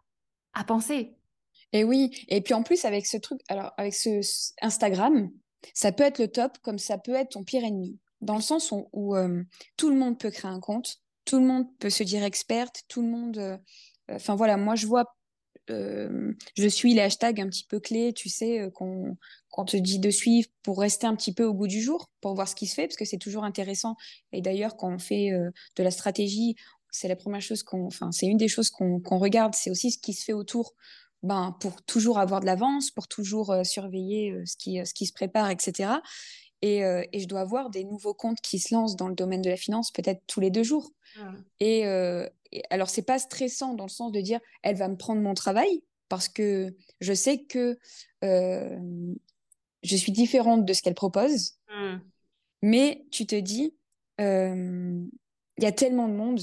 [0.67, 1.15] penser.
[1.73, 4.21] Et oui, et puis en plus avec ce truc, alors avec ce,
[4.63, 5.31] Instagram,
[5.75, 7.99] ça peut être le top comme ça peut être ton pire ennemi.
[8.23, 9.43] Dans le sens où, euh,
[9.77, 13.03] tout le monde peut créer un compte, tout le monde peut se dire experte, tout
[13.03, 13.61] le monde.
[14.09, 15.05] Enfin voilà, moi je vois
[15.71, 19.99] euh, je suis les hashtags un petit peu clés, tu sais, euh, qu'on te dit
[19.99, 22.67] de suivre pour rester un petit peu au bout du jour, pour voir ce qui
[22.67, 23.97] se fait, parce que c'est toujours intéressant.
[24.33, 26.57] Et d'ailleurs, quand on fait euh, de la stratégie,
[26.91, 29.99] c'est la première chose qu'on, enfin, c'est une des choses qu'on regarde, c'est aussi ce
[29.99, 30.75] qui se fait autour,
[31.23, 35.95] ben, pour toujours avoir de l'avance, pour toujours surveiller ce qui se prépare, etc.
[36.63, 39.51] Et, et, je dois avoir des nouveaux comptes qui se lancent dans le domaine de
[39.51, 40.91] la finance, peut-être tous les deux jours.
[41.21, 41.33] Ah.
[41.61, 41.85] Et,
[42.71, 45.83] alors, c'est pas stressant dans le sens de dire elle va me prendre mon travail
[46.09, 47.79] parce que je sais que
[48.25, 48.79] euh,
[49.83, 51.55] je suis différente de ce qu'elle propose.
[51.69, 51.99] Hmm.
[52.63, 53.75] Mais tu te dis,
[54.21, 55.05] euh,
[55.59, 56.41] il y a tellement de monde,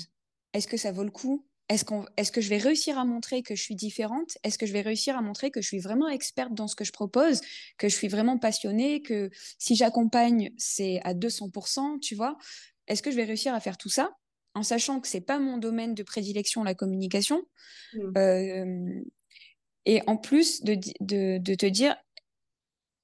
[0.54, 3.62] est-ce que ça vaut le coup est-ce, que je vais réussir à montrer que je
[3.62, 4.38] suis différente?
[4.43, 6.84] Est-ce que je vais réussir à montrer que je suis vraiment experte dans ce que
[6.84, 7.41] je propose
[7.78, 12.38] Que je suis vraiment passionnée Que si j'accompagne, c'est à 200%, tu vois?
[12.88, 14.12] Est-ce que je vais réussir à faire tout ça
[14.56, 17.43] en sachant que c'est pas mon domaine de prédilection, la communication?
[17.93, 18.17] Mmh.
[18.17, 19.02] Euh,
[19.86, 21.95] et en plus de, de, te dire,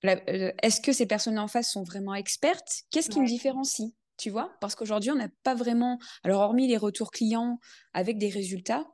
[0.06, 2.84] euh, est-ce que ces personnes en face sont vraiment expertes?
[2.91, 3.91] Qu'est-ce qui me différencie?
[4.19, 5.97] Tu vois Parce qu'aujourd'hui, on n'a pas vraiment.
[6.23, 7.60] Alors, hormis les retours clients
[7.93, 8.86] avec des résultats,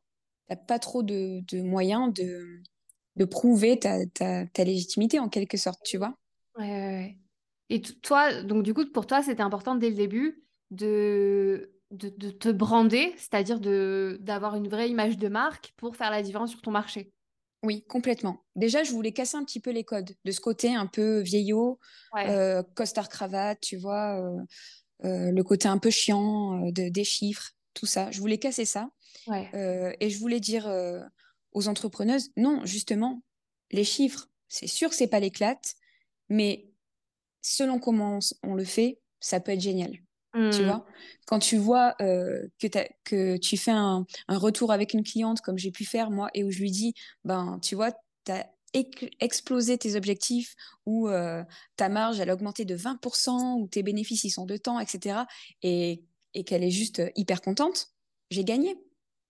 [0.47, 2.61] tu n'as pas trop de, de moyens de,
[3.15, 6.13] de prouver ta, ta, ta, légitimité en quelque sorte, tu vois
[6.59, 7.17] ouais, ouais.
[7.69, 12.49] Et toi, donc du coup, pour toi, c'était important dès le début de de, te
[12.49, 13.59] brander, c'est-à-dire
[14.19, 17.13] d'avoir une vraie image de marque pour faire la différence sur ton marché?
[17.63, 18.43] Oui, complètement.
[18.55, 21.79] Déjà, je voulais casser un petit peu les codes de ce côté un peu vieillot,
[22.17, 24.39] euh, costard cravate, tu vois, euh,
[25.03, 28.11] le côté un peu chiant de, des chiffres, tout ça.
[28.11, 28.89] Je voulais casser ça.
[29.31, 30.67] et je voulais dire
[31.51, 33.21] aux entrepreneuses, non, justement,
[33.71, 35.75] les chiffres, c'est sûr que c'est pas l'éclate,
[36.29, 36.69] mais
[37.41, 39.91] selon comment on le fait, ça peut être génial.
[40.33, 40.65] Tu mmh.
[40.65, 40.85] vois,
[41.27, 42.67] quand tu vois euh, que,
[43.05, 46.51] que tu fais un, retour avec une cliente comme j'ai pu faire moi et où
[46.51, 47.93] je lui dis, ben, tu vois,
[48.25, 51.43] tu as explosé tes objectifs ou euh,
[51.77, 55.19] ta marge, elle a augmenté de 20% ou tes bénéfices, ils sont de temps, etc.
[55.61, 57.87] Et, et qu'elle est juste hyper contente,
[58.29, 58.75] j'ai gagné.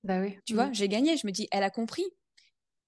[0.04, 0.38] Bah oui.
[0.46, 0.76] Tu vois, mmh.
[0.76, 1.18] j'ai gagné.
[1.18, 2.06] Je me dis, elle a compris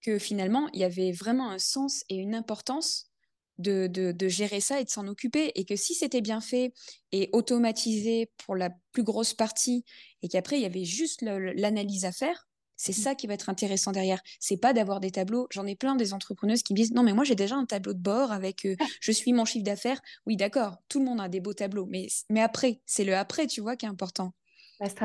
[0.02, 3.12] que finalement, il y avait vraiment un sens et une importance
[3.58, 5.52] de, gérer ça et de s'en occuper.
[5.56, 6.74] Et que si c'était bien fait
[7.12, 9.84] et automatisé pour la plus grosse partie,
[10.22, 12.47] et qu'après, il y avait juste l'analyse à faire,
[12.78, 13.02] c'est mmh.
[13.02, 14.22] ça qui va être intéressant derrière.
[14.40, 15.48] C'est pas d'avoir des tableaux.
[15.52, 17.94] J'en ai plein des entrepreneuses qui me disent non mais moi j'ai déjà un tableau
[17.94, 20.00] de bord avec euh, je suis mon chiffre d'affaires.
[20.26, 23.48] Oui d'accord, tout le monde a des beaux tableaux, mais mais après c'est le après
[23.48, 24.34] tu vois qui est important.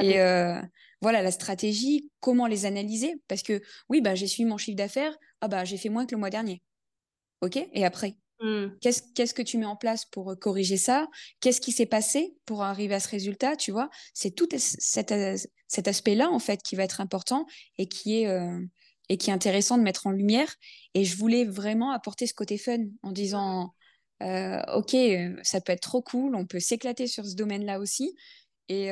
[0.02, 0.60] Et euh,
[1.00, 3.14] voilà la stratégie, comment les analyser?
[3.26, 6.14] Parce que oui bah j'ai suivi mon chiffre d'affaires, ah bah j'ai fait moins que
[6.14, 6.62] le mois dernier.
[7.40, 7.56] Ok?
[7.72, 8.16] Et après?
[8.42, 8.70] Mmh.
[8.80, 11.06] Qu'est-ce que tu mets en place pour euh, corriger ça?
[11.40, 15.36] Qu'est-ce qui s'est passé pour arriver à ce résultat Tu vois, c'est tout cet, euh,
[15.68, 17.46] cet aspect-là en fait qui va être important
[17.78, 18.60] et qui est euh,
[19.08, 20.52] et qui est intéressant de mettre en lumière.
[20.94, 23.74] Et je voulais vraiment apporter ce côté fun en disant,
[24.20, 24.96] ok,
[25.42, 28.14] ça peut être trop cool, on peut s'éclater sur ce domaine-là aussi.
[28.68, 28.90] Et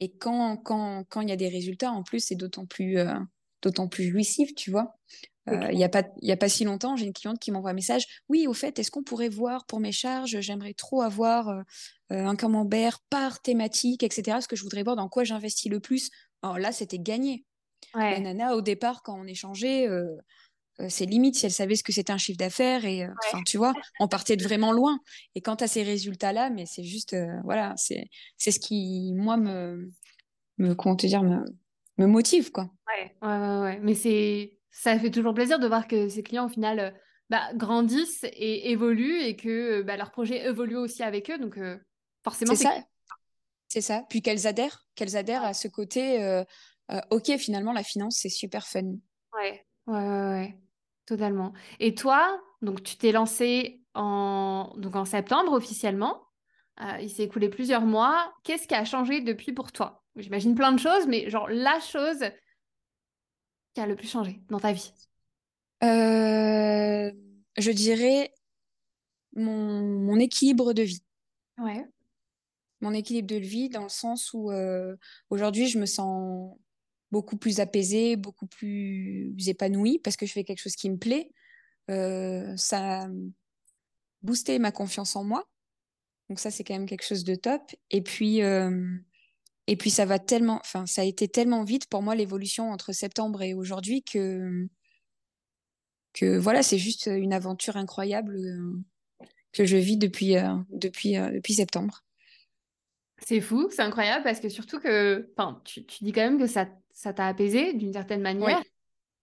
[0.00, 2.98] et quand quand quand il y a des résultats, en plus, c'est d'autant plus
[3.64, 4.94] d'autant plus jouissif, tu vois.
[5.46, 7.74] Il n'y a, pas, y a pas si longtemps, j'ai une cliente qui m'envoie un
[7.74, 8.06] message.
[8.30, 11.62] Oui, au fait, est-ce qu'on pourrait voir pour mes charges J'aimerais trop avoir
[12.08, 14.22] un camembert par thématique, etc.
[14.28, 16.10] Parce que je voudrais voir dans quoi j'investis le plus.
[16.42, 17.44] Alors là, c'était gagné.
[17.94, 19.86] La nana, au départ, quand on échangeait,
[20.88, 22.86] c'est limite si elle savait ce que c'était un chiffre d'affaires.
[22.86, 23.06] Et
[23.44, 24.98] tu vois, on partait de vraiment loin.
[25.34, 29.90] Et quant à ces résultats-là, mais c'est juste, voilà, c'est ce qui, moi, me,
[30.56, 31.44] me, comment te dire, me,
[31.98, 32.70] me motive, quoi.
[32.88, 33.78] Ouais, ouais, ouais.
[33.82, 36.90] Mais c'est ça fait toujours plaisir de voir que ces clients, au final, euh,
[37.30, 41.38] bah, grandissent et évoluent et que bah, leur projet évolue aussi avec eux.
[41.38, 41.78] Donc, euh,
[42.24, 42.74] forcément, c'est ça.
[43.68, 44.04] C'est ça.
[44.10, 46.22] Puis qu'elles adhèrent, qu'elles adhèrent à ce côté.
[46.22, 46.44] Euh,
[47.10, 48.82] ok, finalement, la finance, c'est super fun.
[49.32, 50.58] Ouais, ouais, ouais, ouais,
[51.06, 51.52] totalement.
[51.78, 56.20] Et toi, donc tu t'es lancé en donc en septembre officiellement.
[57.00, 58.34] il s'est écoulé plusieurs mois.
[58.42, 60.03] Qu'est-ce qui a changé depuis pour toi?
[60.16, 62.24] J'imagine plein de choses, mais genre la chose
[63.74, 64.92] qui a le plus changé dans ta vie
[65.82, 67.10] euh,
[67.56, 68.32] Je dirais
[69.34, 71.02] mon, équilibre de vie.
[71.58, 71.84] Ouais.
[72.80, 74.96] Mon équilibre de vie dans le sens où euh,
[75.30, 76.56] aujourd'hui je me sens
[77.10, 81.32] beaucoup plus apaisée, beaucoup plus épanouie parce que je fais quelque chose qui me plaît.
[81.90, 83.08] Euh, ça a
[84.22, 85.44] boosté ma confiance en moi.
[86.28, 87.62] Donc ça, c'est quand même quelque chose de top.
[87.90, 88.40] Et puis,
[89.66, 92.92] et puis ça va tellement, enfin ça a été tellement vite pour moi l'évolution entre
[92.92, 94.68] septembre et aujourd'hui que
[96.12, 101.30] que voilà c'est juste une aventure incroyable euh, que je vis depuis euh, depuis euh,
[101.30, 102.02] depuis septembre.
[103.18, 106.46] C'est fou, c'est incroyable parce que surtout que, enfin, tu, tu, dis quand même que
[106.46, 108.62] ça ça t'a apaisé d'une certaine manière,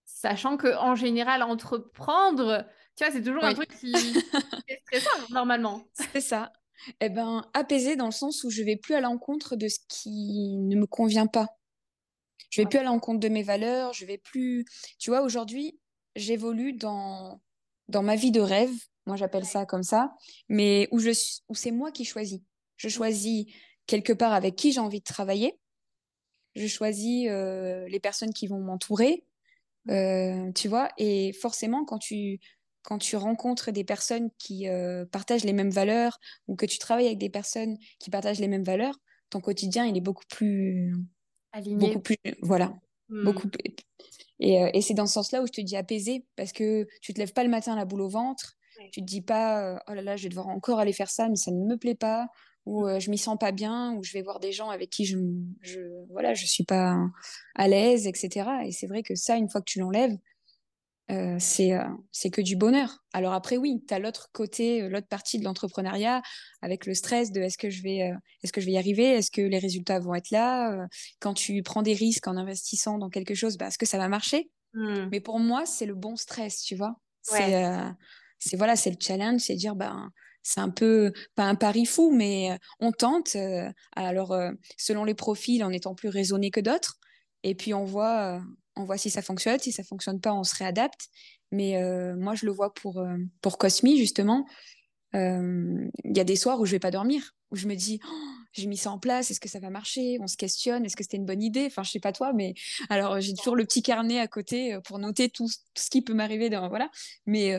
[0.04, 5.86] sachant que en général entreprendre, tu vois, c'est toujours un truc qui est stressant normalement.
[5.92, 6.52] C'est ça
[7.00, 10.56] eh ben, apaisé dans le sens où je vais plus à l'encontre de ce qui
[10.58, 11.48] ne me convient pas.
[12.50, 14.66] Je vais plus à l'encontre de mes valeurs, je vais plus.
[14.98, 15.78] Tu vois, aujourd'hui,
[16.16, 17.40] j'évolue dans
[17.88, 18.72] dans ma vie de rêve,
[19.06, 20.14] moi j'appelle ça comme ça,
[20.48, 21.10] mais où je
[21.48, 22.40] où c'est moi qui choisis.
[22.76, 23.46] Je choisis
[23.86, 25.58] quelque part avec qui j'ai envie de travailler.
[26.54, 29.24] Je choisis euh, les personnes qui vont m'entourer,
[29.88, 30.90] euh, tu vois.
[30.98, 32.38] Et forcément, quand tu
[32.82, 36.18] quand tu rencontres des personnes qui euh, partagent les mêmes valeurs
[36.48, 38.98] ou que tu travailles avec des personnes qui partagent les mêmes valeurs,
[39.30, 40.92] ton quotidien, il est beaucoup plus...
[41.52, 41.88] Aligné.
[41.88, 42.16] Beaucoup plus...
[42.42, 42.74] Voilà.
[43.08, 43.24] Hmm.
[43.24, 43.48] Beaucoup
[44.40, 47.14] Et, euh, et c'est dans ce sens-là où je te dis apaisé, parce que tu
[47.14, 48.56] te lèves pas le matin la boule au ventre,
[48.90, 51.28] tu te dis pas, euh, oh là là, je vais devoir encore aller faire ça,
[51.28, 52.28] mais ça ne me plaît pas,
[52.66, 52.98] ou hmm.
[52.98, 55.18] je m'y sens pas bien, ou je vais voir des gens avec qui je,
[55.60, 56.96] je voilà, je suis pas
[57.54, 58.48] à l'aise, etc.
[58.66, 60.16] Et c'est vrai que ça, une fois que tu l'enlèves,
[61.12, 63.04] euh, c'est euh, c'est que du bonheur.
[63.12, 66.22] Alors après, oui, tu as l'autre côté, euh, l'autre partie de l'entrepreneuriat
[66.62, 69.30] avec le stress de est-ce que je vais, est-ce que je vais y arriver, est-ce
[69.30, 70.86] que les résultats vont être là?
[71.20, 74.08] quand tu prends des risques en investissant dans quelque chose, bah, est-ce que ça va
[74.08, 74.50] marcher?
[74.74, 75.08] Mmh.
[75.10, 76.96] Mais pour moi, c'est le bon stress, tu vois?
[77.22, 77.64] C'est
[78.38, 80.10] c'est voilà, c'est le challenge, c'est dire ben
[80.42, 83.36] c'est un peu pas un pari fou, mais on tente.
[83.94, 84.34] alors
[84.78, 86.98] selon les profils, en étant plus raisonné que d'autres,
[87.42, 88.40] et puis on voit
[88.76, 89.58] on voit si ça fonctionne.
[89.58, 91.08] Si ça fonctionne pas, on se réadapte.
[91.50, 94.46] Mais euh, moi, je le vois pour, euh, pour Cosmi, justement.
[95.14, 98.00] Euh, il y a des soirs où je vais pas dormir, où je me dis,
[98.08, 100.16] oh, j'ai mis ça en place, est-ce que ça va marcher?
[100.20, 101.66] On se questionne, est-ce que c'était une bonne idée?
[101.66, 102.54] Enfin, je sais pas toi, mais
[102.88, 106.48] alors j'ai toujours le petit carnet à côté pour noter tout, ce qui peut m'arriver.
[106.48, 106.90] Voilà.
[107.26, 107.54] Mais,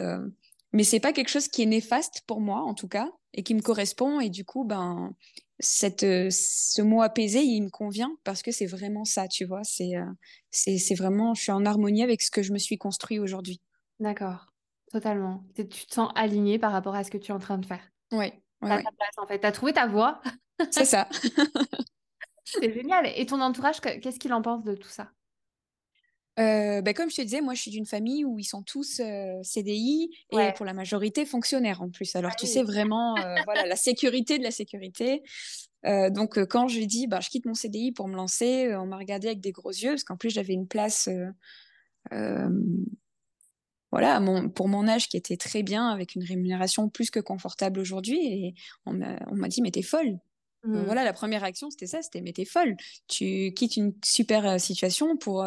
[0.72, 3.54] mais c'est pas quelque chose qui est néfaste pour moi, en tout cas, et qui
[3.54, 4.20] me correspond.
[4.20, 5.14] Et du coup, ben,
[5.64, 9.64] cette, euh, ce mot apaisé, il me convient parce que c'est vraiment ça, tu vois.
[9.64, 10.06] C'est euh,
[10.52, 13.62] c'est vraiment, je suis en harmonie avec ce que je me suis construit aujourd'hui.
[14.00, 14.48] D'accord,
[14.92, 15.44] totalement.
[15.56, 17.82] Tu te sens aligné par rapport à ce que tu es en train de faire.
[18.12, 18.32] Oui.
[18.62, 18.84] Ouais,
[19.18, 19.40] en fait.
[19.40, 20.22] Tu as trouvé ta voie.
[20.72, 21.10] C'est ça.
[22.46, 23.08] c'est génial.
[23.16, 25.12] Et ton entourage, qu'est-ce qu'il en pense de tout ça?
[26.40, 29.00] Euh, bah, comme je te disais, moi je suis d'une famille où ils sont tous
[29.00, 32.16] euh, CDI et pour la majorité fonctionnaires en plus.
[32.16, 35.22] Alors ah tu sais vraiment euh, voilà la sécurité de la sécurité.
[35.84, 39.28] donc quand j'ai dit bah je quitte mon CDI pour me lancer, on m'a regardé
[39.28, 41.08] avec des gros yeux parce qu'en plus j'avais une place
[43.92, 47.80] voilà mon, pour mon âge qui était très bien avec une rémunération plus que confortable
[47.80, 48.56] aujourd'hui et
[48.88, 50.18] on m'a dit mais t'es folle.
[50.66, 50.84] Mmh.
[50.86, 52.78] Voilà, la première réaction, c'était ça, c'était mais t'es folle.
[53.10, 55.46] Tu quittes une super situation pour,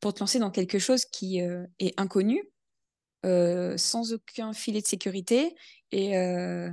[0.00, 2.42] pour te lancer dans quelque chose qui euh, est inconnu,
[3.26, 5.54] euh, sans aucun filet de sécurité.
[5.92, 6.70] Et, euh,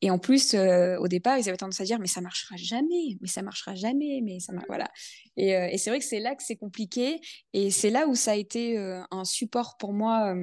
[0.00, 3.26] et en plus, au départ, ils avaient tendance à dire mais ça marchera jamais, mais
[3.26, 4.88] ça marchera jamais, mais ça voilà.
[5.36, 7.20] Et, et c'est vrai que c'est là que c'est compliqué,
[7.52, 8.78] et c'est là où ça a été
[9.10, 10.36] un support pour moi,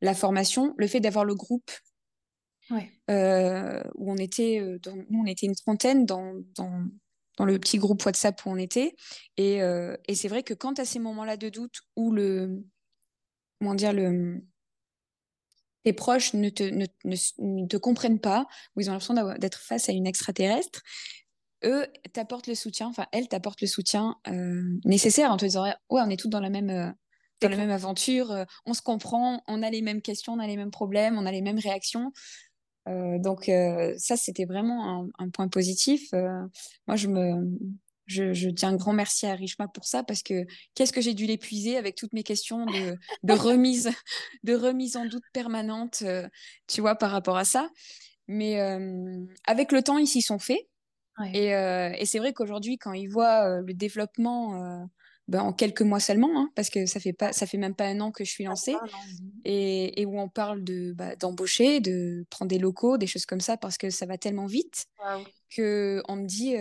[0.00, 1.70] la formation, le fait d'avoir le groupe.
[3.10, 6.86] où on était, dans, nous, on était une trentaine dans, dans,
[7.36, 8.94] dans le petit groupe WhatsApp où on était.
[9.36, 12.64] Et, et c'est vrai que quand à ces moments-là de doute où le,
[13.58, 14.40] comment dire, le,
[15.84, 19.88] tes proches ne te, ne, ne, te comprennent pas, où ils ont l'impression d'être face
[19.88, 20.82] à une extraterrestre,
[21.64, 25.74] eux t'apportent le soutien, enfin elles t'apportent le soutien euh, nécessaire en te disant ouais
[25.88, 26.90] on est toutes dans la même euh,
[27.40, 30.46] dans la même aventure, euh, on se comprend, on a les mêmes questions, on a
[30.46, 32.12] les mêmes problèmes, on a les mêmes réactions.
[32.86, 33.50] Donc
[33.98, 36.12] ça c'était vraiment un, un, point positif.
[36.12, 37.34] moi je me
[38.06, 41.14] je, je, dis un grand merci à Richma pour ça parce que qu'est-ce que j'ai
[41.14, 43.90] dû l'épuiser avec toutes mes questions de, de, remise,
[44.44, 46.28] de remise en doute permanente, euh,
[46.66, 47.70] tu vois, par rapport à ça.
[48.28, 50.66] Mais euh, avec le temps, ils s'y sont faits.
[51.32, 54.88] Et, euh, et c'est vrai qu'aujourd'hui, quand ils voient euh, le développement
[55.28, 57.86] ben, en quelques mois seulement, hein, parce que ça fait pas, ça fait même pas
[57.86, 58.76] un an que je suis lancée,
[59.44, 63.40] et, et, où on parle de bah, d'embaucher, de prendre des locaux, des choses comme
[63.40, 65.24] ça, parce que ça va tellement vite wow.
[65.50, 66.56] que on me dit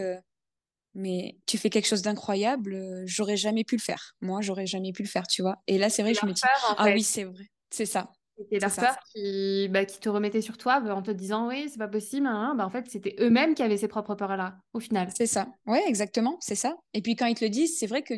[0.96, 4.16] mais tu fais quelque chose d'incroyable, euh, j'aurais jamais pu le faire.
[4.22, 5.58] Moi, j'aurais jamais pu le faire, tu vois.
[5.68, 6.42] Et là, c'est vrai, je me dis,
[6.78, 8.12] ah oui, c'est vrai, c'est ça.
[8.38, 11.70] C'était leur peur qui, bah, qui te remettait sur toi bah, en te disant oui,
[11.70, 12.26] c'est pas possible.
[12.26, 12.56] Hein.
[12.58, 15.10] Bah, en fait, c'était eux-mêmes qui avaient ces propres peurs-là, au final.
[15.16, 15.48] C'est ça.
[15.68, 16.76] Ouais, exactement, c'est ça.
[16.94, 18.16] Et puis quand ils te le disent, c'est vrai que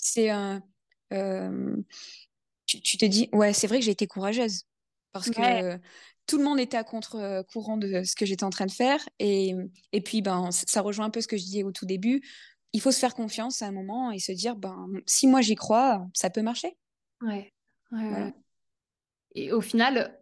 [0.00, 0.62] c'est un.
[1.12, 1.76] Euh...
[2.66, 4.62] Tu, tu, te dis, ouais, c'est vrai que j'ai été courageuse.
[5.12, 5.34] Parce ouais.
[5.34, 5.78] que
[6.26, 9.00] tout le monde était à contre-courant de ce que j'étais en train de faire.
[9.18, 9.54] Et,
[9.92, 12.22] et puis, ben, ça rejoint un peu ce que je disais au tout début.
[12.72, 15.56] Il faut se faire confiance à un moment et se dire, ben, si moi j'y
[15.56, 16.76] crois, ça peut marcher.
[17.20, 17.52] Ouais.
[17.90, 18.32] ouais, voilà.
[19.34, 20.20] Et au final,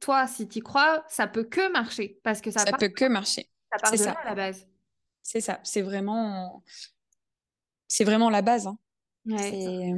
[0.00, 2.18] toi, si tu y crois, ça peut que marcher.
[2.24, 2.80] Parce que ça, ça part...
[2.80, 3.48] peut que marcher.
[3.72, 4.06] Ça part de ça.
[4.06, 4.66] là à la base.
[5.22, 5.60] C'est ça.
[5.62, 6.64] C'est vraiment...
[7.86, 8.66] C'est vraiment la base.
[8.66, 8.78] Hein.
[9.26, 9.92] Ouais,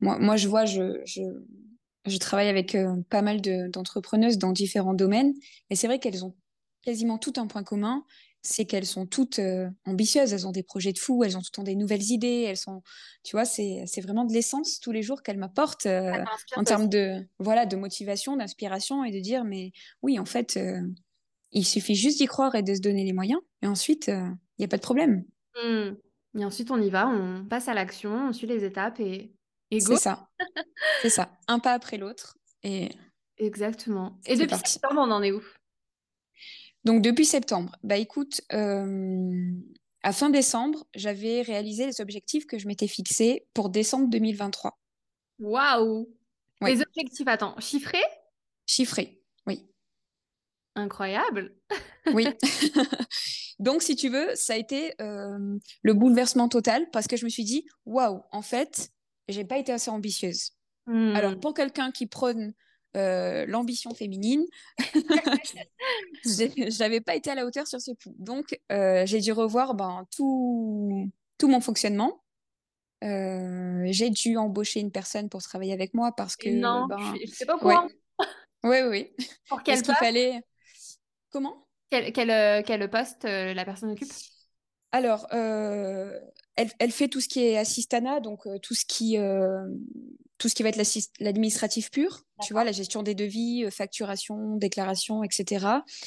[0.00, 1.22] moi, moi, je vois, je, je,
[2.06, 5.34] je travaille avec euh, pas mal d'entrepreneuses dans différents domaines
[5.70, 6.36] et c'est vrai qu'elles ont
[6.82, 8.04] quasiment tout un point commun,
[8.40, 11.48] c'est qu'elles sont toutes euh, ambitieuses, elles ont des projets de fou, elles ont tout
[11.52, 12.82] le temps des nouvelles idées, elles sont,
[13.24, 16.12] tu vois, c'est vraiment de l'essence tous les jours qu'elles m'apportent euh,
[16.54, 20.58] en termes de, voilà, de motivation, d'inspiration et de dire, mais oui, en fait,
[21.50, 24.64] il suffit juste d'y croire et de se donner les moyens et ensuite, il n'y
[24.64, 25.24] a pas de problème.
[25.56, 25.96] Mmh.
[26.36, 29.32] Et ensuite, on y va, on passe à l'action, on suit les étapes et,
[29.70, 30.28] et C'est ça.
[31.02, 31.38] C'est ça.
[31.46, 32.36] Un pas après l'autre.
[32.62, 32.90] Et...
[33.38, 34.18] Exactement.
[34.26, 34.72] Et depuis parti.
[34.72, 35.42] septembre, on en est où?
[36.84, 39.52] Donc, depuis septembre, bah écoute, euh,
[40.02, 44.78] à fin décembre, j'avais réalisé les objectifs que je m'étais fixés pour décembre 2023.
[45.40, 46.08] Waouh.
[46.62, 48.02] Les objectifs, attends, chiffrés?
[48.66, 49.17] Chiffrés.
[50.78, 51.54] Incroyable.
[52.14, 52.26] oui.
[53.58, 57.30] Donc, si tu veux, ça a été euh, le bouleversement total parce que je me
[57.30, 58.90] suis dit, waouh, en fait,
[59.28, 60.52] j'ai pas été assez ambitieuse.
[60.86, 61.16] Mmh.
[61.16, 62.54] Alors, pour quelqu'un qui prône
[62.96, 64.44] euh, l'ambition féminine,
[66.68, 68.14] j'avais pas été à la hauteur sur ce coup.
[68.18, 72.22] Donc, euh, j'ai dû revoir ben, tout, tout mon fonctionnement.
[73.02, 76.48] J'ai dû embaucher une personne pour travailler avec moi parce que.
[76.48, 77.88] Non, ben, je sais pas quoi.
[78.64, 79.12] Oui, oui.
[79.48, 80.40] Pour quel poste fallait.
[81.30, 81.66] Comment?
[81.90, 84.12] Quel, quel, quel, poste la personne occupe?
[84.92, 86.18] Alors, euh,
[86.56, 89.66] elle, elle, fait tout ce qui est assistana, donc euh, tout ce qui euh,
[90.38, 90.80] tout ce qui va être
[91.18, 95.66] l'administratif pur, tu vois, la gestion des devis, euh, facturation, déclaration, etc.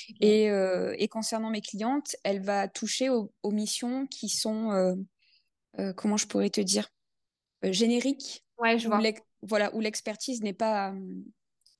[0.10, 0.16] Okay.
[0.22, 4.96] Et, euh, et, concernant mes clientes, elle va toucher aux, aux missions qui sont,
[5.96, 6.90] comment je pourrais te dire,
[7.64, 8.46] génériques.
[8.58, 9.02] Ouais, je vois.
[9.44, 10.94] Voilà, où l'expertise n'est pas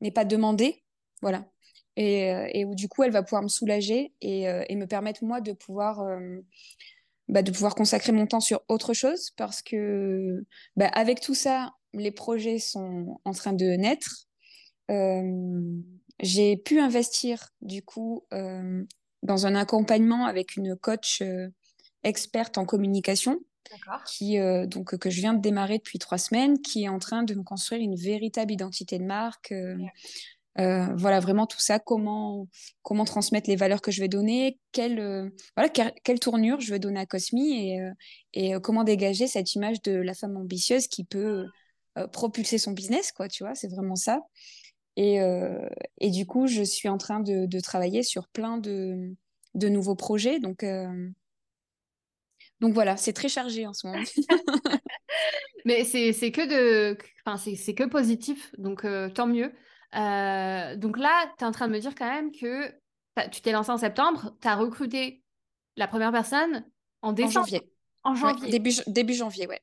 [0.02, 0.84] n'est pas demandée,
[1.22, 1.46] voilà.
[1.98, 5.42] Et, et, où du coup, elle va pouvoir me soulager et, et me permettre moi
[5.42, 6.02] de pouvoir
[7.32, 10.44] bah, de pouvoir consacrer mon temps sur autre chose parce que
[10.76, 14.28] bah, avec tout ça, les projets sont en train de naître.
[14.90, 15.78] Euh,
[16.20, 18.84] j'ai pu investir du coup euh,
[19.24, 21.48] dans un accompagnement avec une coach euh,
[22.04, 23.40] experte en communication
[24.06, 27.24] qui euh, donc que je viens de démarrer depuis trois semaines, qui est en train
[27.24, 29.78] de me construire une véritable identité de marque, euh,
[30.60, 32.48] euh, voilà, vraiment tout ça, comment,
[32.82, 36.80] comment transmettre les valeurs que je vais donner, quelle, euh, voilà, quelle, tournure je vais
[36.80, 37.92] donner à Cosmi et, euh,
[38.34, 41.46] et comment dégager cette image de la femme ambitieuse qui peut
[42.14, 44.22] propulser son business, quoi, tu vois, c'est vraiment ça.
[44.98, 45.20] Et,
[46.00, 49.14] et, du coup, je suis en train de, de travailler sur plein de,
[49.56, 50.40] de nouveaux projets.
[50.40, 50.66] Donc,
[52.62, 54.04] donc voilà, c'est très chargé en ce moment.
[55.66, 59.52] Mais c'est que de, enfin c'est que positif, donc tant mieux.
[59.96, 62.70] Euh, donc là, tu es en train de me dire quand même que
[63.32, 65.22] tu t'es lancé en septembre, tu as recruté
[65.76, 66.66] la première personne
[67.02, 67.40] en décembre.
[67.40, 67.74] En janvier.
[68.04, 68.46] En janvier.
[68.46, 69.62] Ouais, début, début janvier, ouais.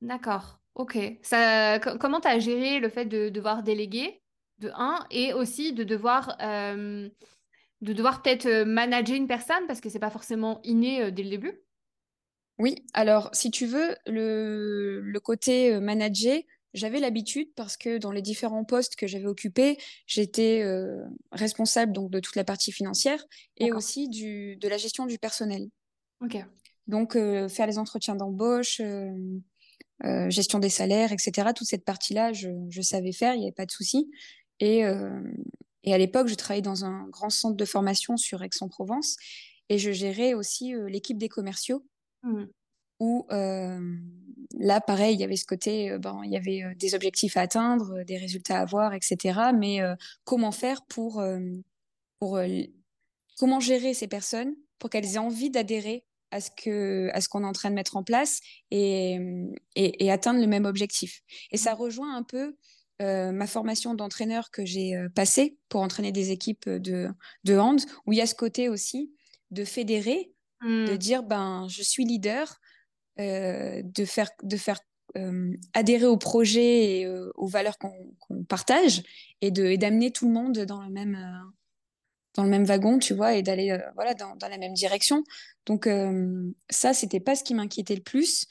[0.00, 0.98] D'accord, ok.
[1.22, 4.22] Ça, comment tu as géré le fait de devoir déléguer,
[4.58, 7.08] de un, et aussi de devoir, euh,
[7.80, 11.22] de devoir peut-être euh, manager une personne parce que c'est pas forcément inné euh, dès
[11.22, 11.60] le début?
[12.58, 16.40] Oui, alors si tu veux, le, le côté manager,
[16.74, 22.10] j'avais l'habitude parce que dans les différents postes que j'avais occupés, j'étais euh, responsable donc
[22.10, 23.24] de toute la partie financière
[23.56, 25.68] et aussi du, de la gestion du personnel.
[26.20, 26.36] Ok.
[26.86, 28.80] Donc euh, faire les entretiens d'embauche,
[30.28, 31.50] gestion des salaires, etc.
[31.54, 34.10] Toute cette partie-là, je, je, savais faire, il n'y avait pas de souci.
[34.60, 34.82] Et,
[35.84, 39.16] et à l'époque, je travaillais dans un grand centre de formation sur Aix-en-Provence
[39.68, 41.84] et je gérais aussi l'équipe des commerciaux.
[42.22, 42.44] Mmh.
[43.00, 47.42] Où là, pareil, il y avait ce côté, ben, il y avait des objectifs à
[47.42, 49.40] atteindre, des résultats à avoir, etc.
[49.54, 49.80] Mais
[50.24, 51.22] comment faire pour,
[52.18, 52.40] pour
[53.38, 57.42] comment gérer ces personnes pour qu'elles aient envie d'adhérer à ce que à ce qu'on
[57.42, 58.40] est en train de mettre en place
[58.70, 59.18] et,
[59.76, 61.22] et, et atteindre le même objectif?
[61.52, 61.78] Et ça mmh.
[61.78, 62.56] rejoint un peu
[63.00, 67.08] ma formation d'entraîneur que j'ai passée pour entraîner des équipes de,
[67.44, 69.12] de hand, où il y a ce côté aussi
[69.50, 70.32] de fédérer,
[70.62, 70.98] de mmh.
[70.98, 72.67] dire ben je suis leader, euh,
[73.18, 74.78] de faire, de faire
[75.16, 79.02] euh, adhérer au projet et euh, aux valeurs qu'on partage
[79.40, 81.18] et d'amener tout le monde dans le même,
[82.34, 85.24] dans le même wagon, tu vois, et d'aller voilà, dans, dans, la même direction.
[85.66, 85.88] Donc
[86.68, 88.46] ça, c'était pas ce qui m'inquiétait le plus.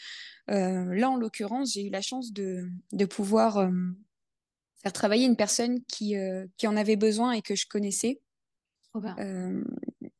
[0.48, 3.70] là, en l'occurrence, j'ai eu la chance de, de pouvoir
[4.82, 6.16] faire travailler une personne qui,
[6.58, 8.22] qui en avait besoin et que je connaissais.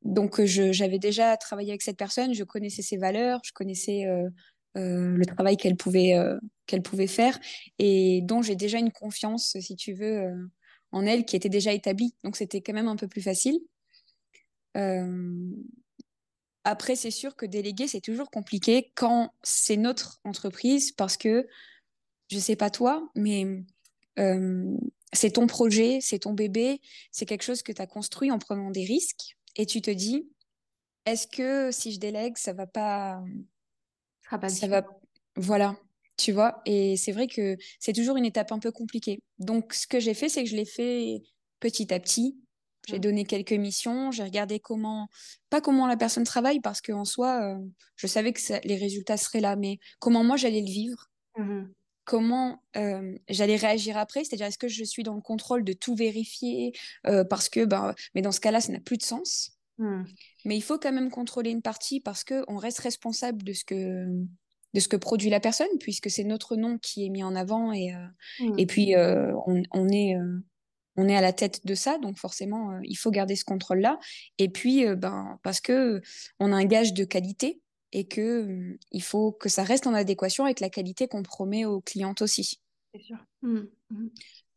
[0.08, 4.30] Donc, j'avais déjà travaillé avec cette personne, je connaissais ses valeurs, je connaissais euh,
[4.78, 6.40] euh, le travail qu'elle pouvait, euh,
[6.82, 7.38] pouvait faire
[7.78, 10.34] et dont j'ai déjà une confiance, si tu veux,
[10.94, 12.16] en elle qui était déjà établie.
[12.24, 13.60] Donc, c'était quand même un peu plus facile.
[16.64, 21.48] Après, c'est sûr que déléguer, c'est toujours compliqué quand c'est notre entreprise parce que,
[22.30, 23.46] je sais pas toi, mais
[25.12, 26.80] c'est ton projet, c'est ton bébé,
[27.12, 30.30] c'est quelque chose que tu as construit en prenant des risques et tu te dis,
[31.06, 33.22] est-ce que si je délègue, ça va pas,
[34.48, 34.86] ça va,
[35.36, 35.76] voilà,
[36.18, 36.62] tu vois.
[36.66, 39.20] Et c'est vrai que c'est toujours une étape un peu compliquée.
[39.40, 41.22] Donc, ce que j'ai fait, c'est que je l'ai fait
[41.60, 42.38] petit à petit.
[42.88, 45.10] J'ai donné quelques missions, j'ai regardé comment,
[45.50, 47.60] pas comment la personne travaille, parce qu'en soi, euh,
[47.98, 51.66] je savais que les résultats seraient là, mais comment moi j'allais le vivre, mmh
[52.08, 55.94] comment euh, j'allais réagir après, c'est-à-dire est-ce que je suis dans le contrôle de tout
[55.94, 56.72] vérifier,
[57.06, 59.60] euh, parce que, bah, mais dans ce cas-là, ça n'a plus de sens.
[59.78, 60.04] Mmh.
[60.46, 64.06] Mais il faut quand même contrôler une partie parce qu'on reste responsable de ce, que,
[64.74, 67.74] de ce que produit la personne, puisque c'est notre nom qui est mis en avant
[67.74, 68.08] et, euh,
[68.40, 68.56] mmh.
[68.58, 70.16] et puis on, on, est,
[70.96, 74.00] on est à la tête de ça, donc forcément, il faut garder ce contrôle-là.
[74.38, 76.02] Et puis, ben, parce que
[76.40, 77.60] on a un gage de qualité
[77.98, 81.82] et que il faut que ça reste en adéquation avec la qualité qu'on promet aux
[81.82, 82.62] clientes aussi.
[82.94, 83.18] C'est sûr.
[83.42, 83.62] Mmh.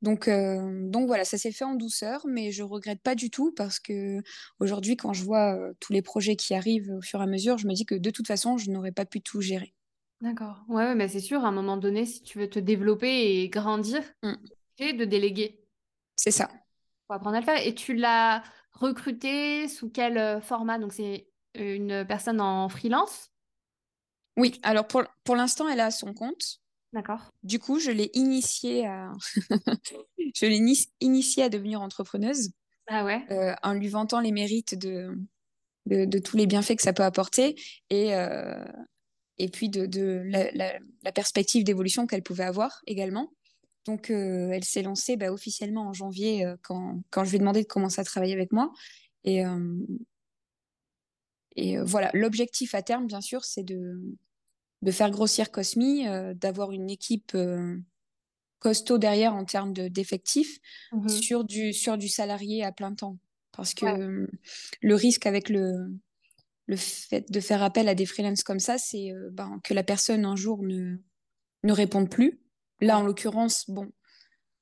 [0.03, 3.51] Donc, euh, donc voilà, ça s'est fait en douceur, mais je regrette pas du tout
[3.53, 4.23] parce que
[4.59, 7.57] aujourd'hui, quand je vois euh, tous les projets qui arrivent au fur et à mesure,
[7.57, 9.75] je me dis que de toute façon, je n'aurais pas pu tout gérer.
[10.21, 10.63] D'accord.
[10.69, 14.03] Ouais, mais c'est sûr, à un moment donné, si tu veux te développer et grandir,
[14.23, 14.35] mm.
[14.77, 15.65] tu de déléguer.
[16.15, 16.51] C'est ça.
[17.07, 17.67] Pour apprendre à le faire.
[17.67, 20.79] Et tu l'as recruté sous quel euh, format?
[20.79, 23.31] Donc, c'est une personne en freelance?
[24.37, 26.61] Oui, alors pour, pour l'instant, elle a son compte.
[26.93, 27.31] D'accord.
[27.43, 29.13] Du coup, je l'ai initiée à,
[30.35, 30.61] je l'ai
[31.01, 32.51] initiée à devenir entrepreneuse.
[32.89, 33.25] Ah ouais?
[33.31, 35.17] Euh, en lui vantant les mérites de,
[35.87, 37.55] de, tous les bienfaits que ça peut apporter
[37.91, 38.65] et, euh,
[39.39, 43.33] et puis de, de la, perspective d'évolution qu'elle pouvait avoir également.
[43.87, 47.63] Donc, euh, elle s'est lancée bah, officiellement en janvier quand, quand je lui ai demandé
[47.63, 48.73] de commencer à travailler avec moi.
[49.23, 49.45] Et,
[51.57, 54.01] et voilà, l'objectif à terme, bien sûr, c'est de,
[54.83, 57.77] de faire grossir Cosmi, euh, d'avoir une équipe euh,
[58.59, 60.59] costaud derrière en termes d'effectifs
[60.93, 61.09] mhm.
[61.09, 63.19] sur, du, sur du salarié à plein temps.
[63.53, 64.27] Parce que euh,
[64.81, 65.93] le risque avec le,
[66.67, 70.25] le fait de faire appel à des freelances comme ça, c'est ben, que la personne
[70.25, 70.97] un jour ne,
[71.65, 72.41] ne réponde plus.
[72.81, 73.91] Là, en l'occurrence, bon,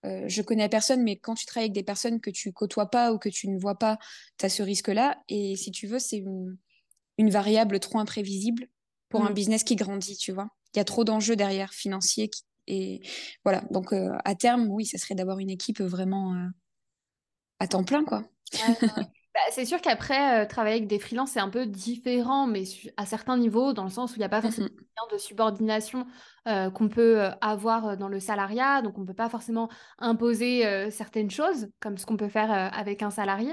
[0.03, 3.19] je connais personne, mais quand tu travailles avec des personnes que tu côtoies pas ou
[3.19, 3.99] que tu ne vois pas,
[4.39, 5.23] tu as ce risque-là.
[5.29, 6.57] Et si tu veux, c'est une,
[7.19, 8.69] une variable trop imprévisible
[9.09, 9.35] pour un mm.
[9.35, 10.49] business qui grandit, tu vois.
[10.75, 12.31] Il y a trop d'enjeux derrière financiers.
[12.67, 13.01] et
[13.45, 16.47] voilà, donc euh, à terme, oui, ce serait d'avoir une équipe vraiment euh,
[17.59, 18.25] à temps plein, quoi.
[19.35, 22.65] Bah, c'est sûr qu'après, euh, travailler avec des freelances, c'est un peu différent, mais
[22.97, 24.69] à certains niveaux, dans le sens où il n'y a pas forcément
[25.13, 26.07] de subordination
[26.47, 28.81] qu'on peut avoir dans le salariat.
[28.83, 33.03] Donc, on ne peut pas forcément imposer certaines choses, comme ce qu'on peut faire avec
[33.03, 33.53] un salarié.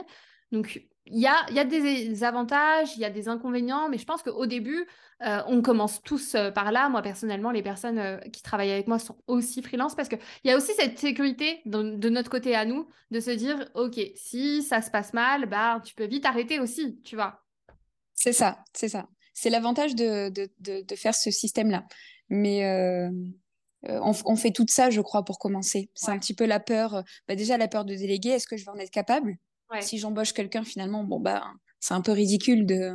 [0.52, 4.06] Donc, il y a, y a, des avantages, il y a des inconvénients, mais je
[4.06, 4.88] pense qu'au début,
[5.22, 6.90] euh, on commence tous euh, par là.
[6.90, 10.52] Moi, personnellement, les personnes euh, qui travaillent avec moi sont aussi freelance parce qu'il y
[10.52, 14.82] a aussi cette sécurité de, notre côté à nous de se dire, OK, si ça
[14.82, 17.42] se passe mal, bah, tu peux vite arrêter aussi, tu vois.
[18.16, 19.08] C'est ça, c'est ça.
[19.34, 20.50] c'est l'avantage de, de,
[20.82, 21.86] de, faire ce système-là.
[22.30, 22.66] Mais
[23.84, 25.92] on, on, fait tout ça, je crois, pour commencer.
[25.94, 27.04] C'est un petit peu la peur.
[27.28, 28.30] Bah, déjà, la peur de déléguer.
[28.30, 29.38] Est-ce que je vais en être capable?
[29.82, 31.44] Si j'embauche quelqu'un, finalement, bon, bah,
[31.80, 32.94] c'est un peu ridicule de,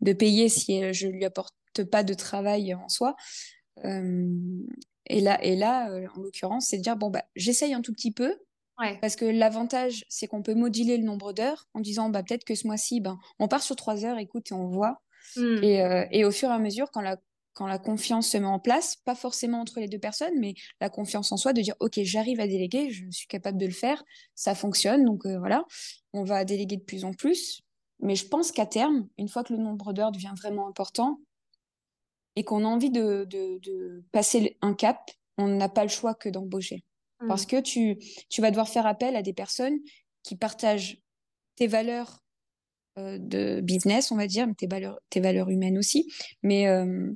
[0.00, 1.54] de payer si je lui apporte
[1.90, 3.14] pas de travail en soi.
[3.84, 8.12] et là, et là en l'occurrence, c'est de dire bon, bah, j'essaye un tout petit
[8.12, 8.34] peu.
[9.00, 12.54] Parce que l'avantage, c'est qu'on peut moduler le nombre d'heures en disant bah, peut-être que
[12.54, 15.02] ce mois-ci, ben, on part sur trois heures, écoute, et on voit.
[15.36, 15.64] Mmh.
[15.64, 17.16] Et, et, au fur et à mesure, quand la
[17.58, 20.88] quand la confiance se met en place, pas forcément entre les deux personnes, mais la
[20.88, 24.04] confiance en soi de dire ok j'arrive à déléguer, je suis capable de le faire,
[24.36, 25.64] ça fonctionne, donc euh, voilà,
[26.12, 27.62] on va déléguer de plus en plus.
[27.98, 31.18] Mais je pense qu'à terme, une fois que le nombre d'heures devient vraiment important
[32.36, 36.28] et qu'on a envie de, de, passer un cap, on n'a pas le choix que
[36.28, 36.84] d'embaucher.
[37.20, 37.26] Mmh.
[37.26, 37.98] Parce que tu,
[38.30, 39.80] tu vas devoir faire appel à des personnes
[40.22, 41.02] qui partagent
[41.56, 42.22] tes valeurs
[42.98, 46.08] euh, de business, on va dire, tes valeurs, tes valeurs humaines aussi,
[46.44, 47.12] mais euh,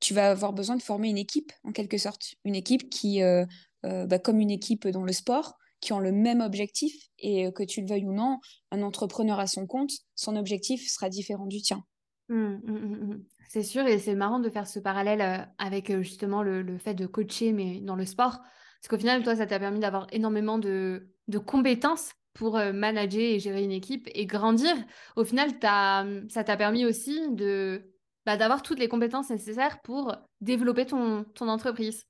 [0.00, 2.34] tu vas avoir besoin de former une équipe, en quelque sorte.
[2.44, 3.44] Une équipe qui, euh,
[3.84, 7.50] euh, bah, comme une équipe dans le sport, qui ont le même objectif et euh,
[7.50, 8.38] que tu le veuilles ou non,
[8.70, 11.84] un entrepreneur à son compte, son objectif sera différent du tien.
[12.28, 16.78] Mmh, mmh, mmh, c'est sûr, et c'est marrant de faire ce parallèle avec justement le,
[16.78, 18.38] fait de coacher, mais dans le sport.
[18.80, 23.40] Parce qu'au final, toi, ça t'a permis d'avoir énormément de, de, compétences pour manager et
[23.40, 24.72] gérer une équipe et grandir.
[25.16, 27.89] Au final, ça t'a permis aussi de
[28.26, 32.06] bah, d'avoir toutes les compétences nécessaires pour développer ton, ton entreprise.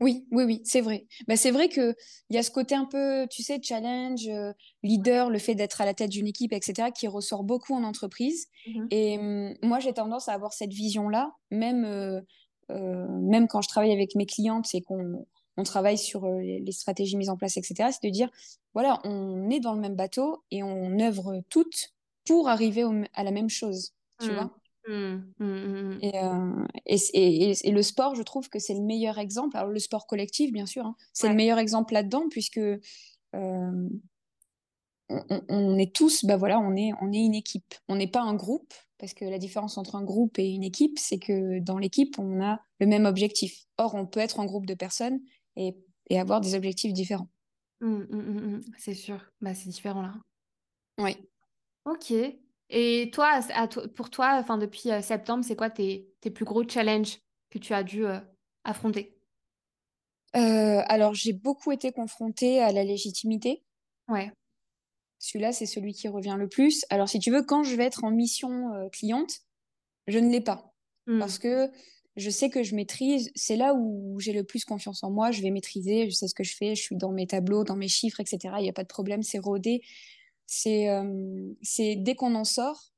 [0.00, 1.06] Oui, oui, oui, c'est vrai.
[1.26, 1.94] Bah, c'est vrai qu'il
[2.30, 4.52] y a ce côté un peu, tu sais, challenge, euh,
[4.84, 8.46] leader, le fait d'être à la tête d'une équipe, etc., qui ressort beaucoup en entreprise.
[8.66, 12.20] Mmh Et hum, moi, j'ai tendance à avoir cette vision-là, même, euh,
[12.70, 17.16] euh, même quand je travaille avec mes clientes et qu'on on travaille sur les stratégies
[17.16, 18.30] mises en place, etc., c'est de dire,
[18.74, 21.94] voilà, on est dans le même bateau et on œuvre toutes
[22.24, 24.34] pour arriver à la même chose, tu mmh.
[24.34, 24.57] vois
[24.88, 29.18] Mmh, mmh, mmh, euh, et, et, et, le sport, je trouve que c'est le meilleur
[29.18, 29.54] exemple.
[29.58, 32.80] Alors, le sport collectif, bien sûr, hein, c'est le meilleur exemple là-dedans, puisque euh,
[35.10, 37.74] on, est tous, bah voilà, on est, on est une équipe.
[37.88, 40.98] On n'est pas un groupe, parce que la différence entre un groupe et une équipe,
[40.98, 43.66] c'est que dans l'équipe, on a le même objectif.
[43.76, 45.20] Or, on peut être un groupe de personnes
[45.56, 45.76] et,
[46.08, 47.28] et avoir des objectifs différents.
[48.78, 50.14] c'est sûr, bah, c'est différent là.
[50.98, 51.14] Oui.
[51.84, 52.14] Ok.
[52.70, 53.40] Et toi,
[53.94, 57.18] pour toi, enfin, depuis euh, septembre, c'est quoi tes, plus gros challenges
[57.50, 58.20] que tu as dû euh,
[58.64, 59.16] affronter?
[60.36, 63.62] Euh, Alors, j'ai beaucoup été confrontée à la légitimité.
[64.08, 64.30] Ouais.
[65.18, 66.84] Celui-là, c'est celui qui revient le plus.
[66.90, 69.40] Alors, si tu veux, quand je vais être en mission cliente,
[70.06, 70.72] je ne l'ai pas.
[71.06, 71.18] Mmh.
[71.18, 71.70] Parce que
[72.16, 73.30] je sais que je maîtrise.
[73.34, 75.30] C'est là où j'ai le plus confiance en moi.
[75.30, 77.76] Je vais maîtriser, je sais ce que je fais, je suis dans mes tableaux, dans
[77.76, 78.54] mes chiffres, etc.
[78.58, 79.82] Il n'y a pas de problème, c'est rodé
[80.48, 82.94] c'est euh, dès qu'on en sort,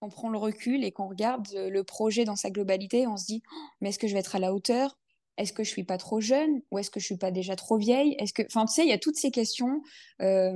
[0.00, 3.42] on prend le recul et qu'on regarde le projet dans sa globalité, on se dit
[3.50, 4.98] oh, mais est-ce que je vais être à la hauteur?
[5.36, 6.60] Est-ce que je suis pas trop jeune?
[6.72, 8.16] Ou est-ce que je suis pas déjà trop vieille?
[8.18, 9.80] Est-ce que, enfin, tu sais, il y a toutes ces questions
[10.20, 10.52] euh,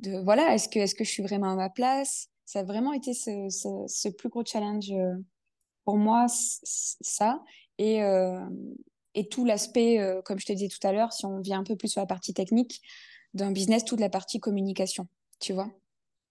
[0.00, 2.28] de voilà, est-ce que est-ce que je suis vraiment à ma place?
[2.44, 3.48] Ça a vraiment été ce,
[3.86, 5.14] ce, plus gros challenge euh,
[5.84, 7.42] pour moi, ça.
[7.78, 8.00] Et
[9.14, 11.76] et tout l'aspect, comme je te disais tout à l'heure, si on vient un peu
[11.76, 12.80] plus sur la partie technique,
[13.34, 15.06] d'un business toute la partie communication,
[15.40, 15.70] tu vois.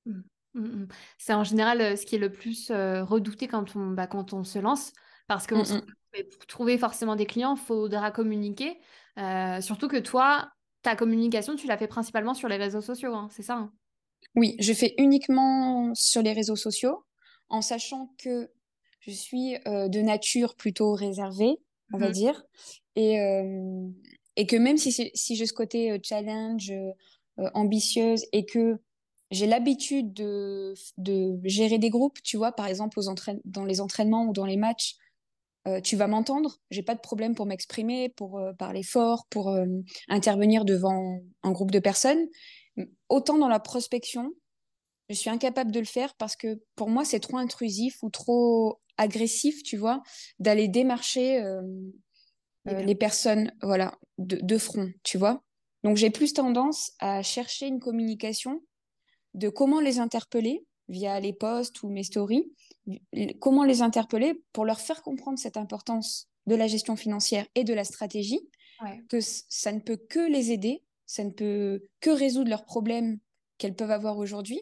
[0.06, 0.22] Mmh,
[0.54, 0.88] mmh, mmh.
[1.18, 4.34] C'est en général euh, ce qui est le plus euh, redouté quand on, bah, quand
[4.34, 4.94] on se lance,
[5.28, 8.78] parce que pour trouver forcément des clients, il faudra communiquer.
[9.18, 13.28] Euh, surtout que toi, ta communication, tu l'as fait principalement sur les réseaux sociaux, hein,
[13.32, 13.72] c'est ça hein?
[14.36, 17.04] Oui, je fais uniquement sur les réseaux sociaux,
[17.50, 18.50] en sachant que
[19.00, 21.58] je suis de nature plutôt réservée,
[21.92, 22.44] on va dire.
[22.96, 23.18] Et,
[24.36, 26.92] et que même si, si j'ai ce côté euh, challenge, euh,
[27.40, 28.78] euh, ambitieuse et que
[29.30, 30.74] j'ai l'habitude de,
[31.46, 33.04] gérer des groupes, tu vois, par exemple aux
[33.46, 34.96] dans les entraînements ou dans les matchs,
[35.84, 39.56] tu vas m'entendre, j'ai pas de problème pour m'exprimer, pour parler fort, pour
[40.10, 42.28] intervenir devant un groupe de personnes.
[43.08, 44.34] Autant dans la prospection,
[45.08, 48.82] je suis incapable de le faire parce que pour moi c'est trop intrusif ou trop
[48.98, 50.02] agressif, tu vois,
[50.40, 51.42] d'aller démarcher
[52.68, 55.44] euh, les personnes voilà, de, front, tu vois.
[55.84, 58.62] Donc j'ai plus tendance à chercher une communication
[59.34, 62.52] de comment les interpeller via les posts ou mes stories,
[63.40, 67.74] comment les interpeller pour leur faire comprendre cette importance de la gestion financière et de
[67.74, 68.42] la stratégie,
[69.10, 73.20] que ça ne peut que les aider, ça ne peut que résoudre leurs problèmes
[73.58, 74.62] qu'elles peuvent avoir aujourd'hui.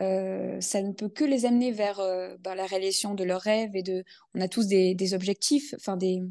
[0.00, 3.76] Euh, ça ne peut que les amener vers euh, ben, la réalisation de leurs rêves
[3.76, 4.02] et de.
[4.34, 6.22] On a tous des, des objectifs, enfin des,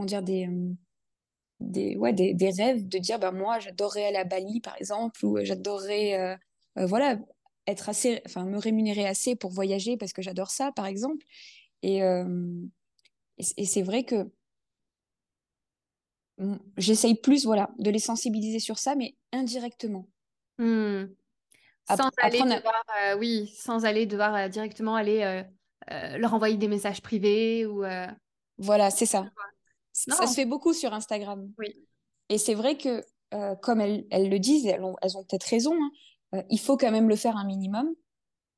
[0.00, 0.74] comment dire, des, euh,
[1.60, 5.24] des, ouais, des, des, rêves de dire, bah, moi, j'adorerais aller à Bali, par exemple,
[5.24, 6.36] ou j'adorerais, euh,
[6.78, 7.18] euh, voilà,
[7.66, 11.24] être assez, enfin, me rémunérer assez pour voyager parce que j'adore ça, par exemple.
[11.82, 12.62] Et, euh,
[13.36, 14.30] et, c'est vrai que
[16.78, 20.08] j'essaye plus, voilà, de les sensibiliser sur ça, mais indirectement.
[20.58, 21.04] Hmm.
[21.88, 25.42] Sans aller devoir, euh, oui, sans aller devoir euh, directement aller
[25.90, 27.84] leur envoyer des messages privés ou.
[28.60, 29.24] Voilà, c'est ça.
[30.08, 31.52] Ça se fait beaucoup sur Instagram.
[31.58, 31.74] Oui.
[32.28, 33.04] Et c'est vrai que,
[33.62, 35.90] comme elles, elles, le disent, elles ont, peut-être raison, hein,
[36.34, 37.94] euh, il faut quand même le faire un minimum.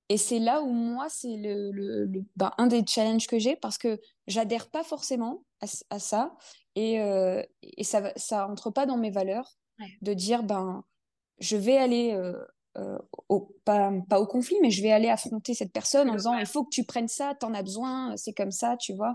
[0.08, 3.78] Et c'est là où moi, c'est le, le, ben, un des challenges que j'ai parce
[3.78, 5.44] que j'adhère pas forcément
[5.90, 6.34] à, ça
[6.74, 9.56] et, euh, et ça ça entre pas dans mes valeurs
[10.00, 10.84] de dire ben
[11.38, 12.12] je vais aller
[12.76, 16.36] euh, au, pas, pas, au conflit mais je vais aller affronter cette personne en disant
[16.36, 19.14] il faut que tu prennes ça, t'en as besoin, c'est comme ça, tu vois.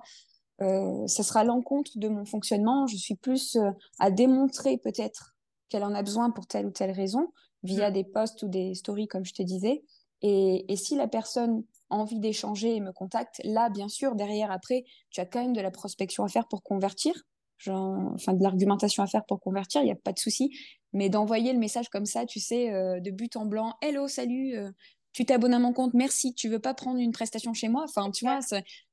[0.60, 2.88] Ça sera l'encontre de mon fonctionnement.
[2.88, 3.58] Je suis plus
[4.00, 5.36] à démontrer peut-être
[5.70, 7.32] qu'elle en a besoin pour telle ou telle raison
[7.64, 7.94] via mm.
[7.94, 9.84] des posts ou des stories, comme je te disais.
[10.22, 14.52] Et, et si la personne a envie d'échanger et me contacte, là, bien sûr, derrière,
[14.52, 17.14] après, tu as quand même de la prospection à faire pour convertir,
[17.58, 20.56] genre, enfin de l'argumentation à faire pour convertir, il n'y a pas de souci.
[20.94, 24.56] Mais d'envoyer le message comme ça, tu sais, euh, de but en blanc, hello, salut,
[24.56, 24.72] euh,
[25.18, 27.86] tu t'abonnes à mon compte, merci, tu veux pas prendre une prestation chez moi?
[27.86, 28.38] Enfin, tu vois,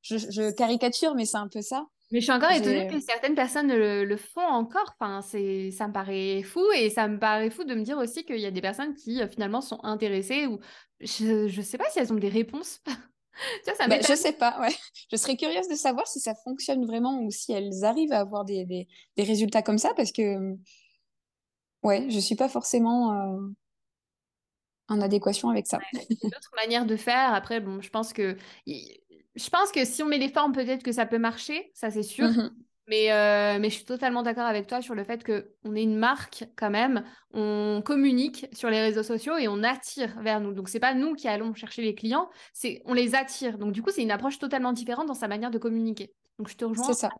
[0.00, 1.86] je, je, caricature, mais c'est un peu ça.
[2.12, 4.94] Mais je suis encore étonnée que certaines personnes le, le, font encore.
[4.98, 8.24] Enfin, c'est, ça me paraît fou et ça me paraît fou de me dire aussi
[8.24, 10.60] qu'il y a des personnes qui euh, finalement sont intéressées ou
[11.00, 12.80] je, ne sais pas si elles ont des réponses.
[13.66, 14.74] ça bah, je sais pas, ouais.
[15.12, 18.46] Je serais curieuse de savoir si ça fonctionne vraiment ou si elles arrivent à avoir
[18.46, 20.56] des, des, des résultats comme ça parce que,
[21.82, 23.48] ouais, je suis pas forcément euh,
[24.88, 25.78] en adéquation avec ça.
[25.92, 27.32] Ouais, une autre manière de faire.
[27.34, 30.92] Après, bon, je pense que je pense que si on met les formes, peut-être que
[30.92, 32.28] ça peut marcher, ça c'est sûr.
[32.28, 32.50] Mhm.
[32.86, 35.96] Mais, euh, mais je suis totalement d'accord avec toi sur le fait qu'on est une
[35.96, 40.52] marque quand même, on communique sur les réseaux sociaux et on attire vers nous.
[40.52, 43.56] Donc c'est pas nous qui allons chercher les clients, c'est on les attire.
[43.56, 46.12] Donc du coup c'est une approche totalement différente dans sa manière de communiquer.
[46.38, 46.84] Donc je te rejoins.
[46.84, 47.10] C'est ça.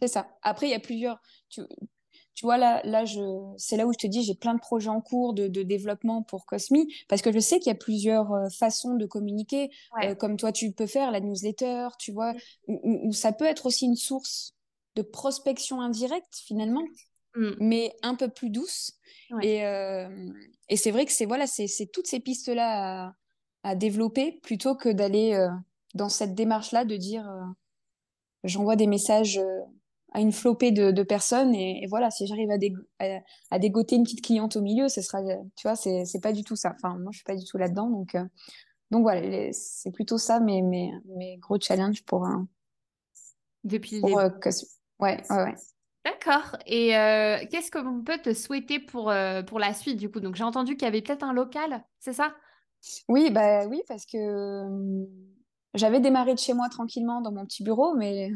[0.00, 0.28] C'est ça.
[0.42, 1.20] Après il y a plusieurs.
[1.48, 1.62] Tu,
[2.38, 3.18] tu vois, là, là je...
[3.56, 6.46] c'est là où je te dis, j'ai plein de projets en cours de, développement pour
[6.46, 9.70] Cosmi, parce que je sais qu'il y a plusieurs euh, façons de communiquer,
[10.04, 12.34] euh, comme toi, tu peux faire la newsletter, tu vois,
[12.68, 14.54] où, ça peut être aussi une source
[14.94, 16.84] de prospection indirecte, finalement,
[17.34, 17.54] mm.
[17.58, 18.92] mais un peu plus douce.
[19.42, 20.30] Et, euh,
[20.68, 23.16] et c'est vrai que c'est voilà, c'est toutes ces pistes-là
[23.64, 25.36] à, développer, plutôt que d'aller
[25.94, 27.28] dans cette démarche-là de dire,
[28.44, 29.40] j'envoie des messages
[30.12, 33.04] à une flopée de, personnes et, voilà si j'arrive à,
[33.50, 36.44] à, dégoter une petite cliente au milieu ce sera tu vois c'est c'est pas du
[36.44, 38.24] tout ça enfin moi je suis pas du tout là dedans donc euh,
[38.90, 42.46] donc voilà c'est plutôt ça mes, mes, mes gros challenges pour un
[43.64, 44.30] depuis pour, euh,
[45.00, 45.54] ouais ouais, ouais.
[46.04, 46.56] D'accord.
[46.64, 49.12] Et euh, qu'est-ce qu'on peut te souhaiter pour,
[49.46, 50.20] pour la suite du coup?
[50.20, 52.34] Donc j'ai entendu qu'il y avait peut-être un local, c'est ça?
[53.08, 55.06] Oui, bah oui, parce que
[55.78, 58.30] j'avais démarré de chez moi tranquillement dans mon petit bureau, mais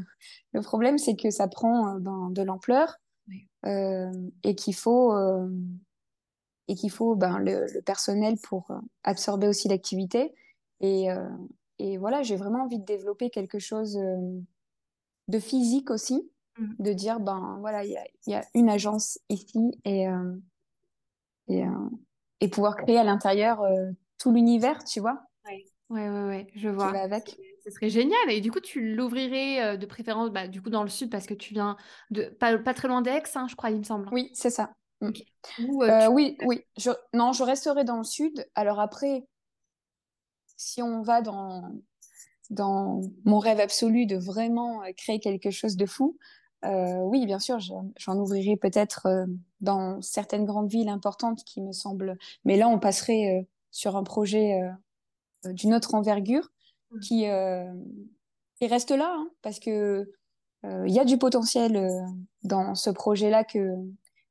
[0.52, 2.96] le problème, c'est que ça prend euh, ben, de l'ampleur
[3.64, 4.10] euh,
[4.42, 5.48] et qu'il faut, euh,
[6.68, 8.68] et qu'il faut ben, le, personnel pour
[9.04, 10.34] absorber aussi l'activité.
[10.80, 11.06] Et,
[11.78, 13.96] et, voilà, j'ai vraiment envie de développer quelque chose
[15.28, 16.28] de physique aussi,
[16.58, 16.74] mmh.
[16.80, 20.06] de dire, ben voilà, il y, y a, une agence ici et,
[21.46, 21.64] et,
[22.40, 23.64] et pouvoir créer à l'intérieur
[24.18, 25.22] tout l'univers, tu vois.
[25.92, 26.88] Ouais, ouais, ouais, je vois.
[26.96, 27.36] avec.
[27.64, 28.30] Ce serait génial.
[28.30, 31.26] Et du coup, tu l'ouvrirais euh, de préférence bah, du coup, dans le sud parce
[31.26, 31.76] que tu viens
[32.10, 34.08] de pas, pas très loin d'Aix, hein, je crois, il me semble.
[34.10, 34.72] Oui, c'est ça.
[35.02, 35.10] Mm.
[35.60, 36.62] Euh, euh, oui, oui.
[36.78, 36.90] Je...
[37.12, 38.48] Non, je resterai dans le sud.
[38.54, 39.26] Alors après,
[40.56, 41.70] si on va dans,
[42.48, 46.16] dans mon rêve absolu de vraiment créer quelque chose de fou,
[46.64, 49.26] oui, bien sûr, j'en ouvrirai peut-être
[49.60, 52.16] dans certaines grandes villes importantes qui me semblent.
[52.44, 54.58] Mais là, on passerait sur un projet
[55.50, 56.50] d'une autre envergure
[56.90, 57.00] mmh.
[57.00, 57.72] qui, euh,
[58.58, 60.10] qui reste là, hein, parce que
[60.64, 61.90] euh, il y a du potentiel
[62.44, 63.74] dans ce projet-là que,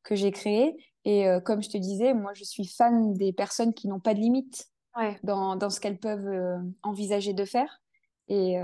[0.03, 0.75] que j'ai créé.
[1.03, 4.19] Et comme je te disais, moi, je suis fan des personnes qui n'ont pas de
[4.19, 4.69] limites
[5.23, 7.81] dans, dans, ce qu'elles peuvent envisager de faire.
[8.27, 8.57] Et,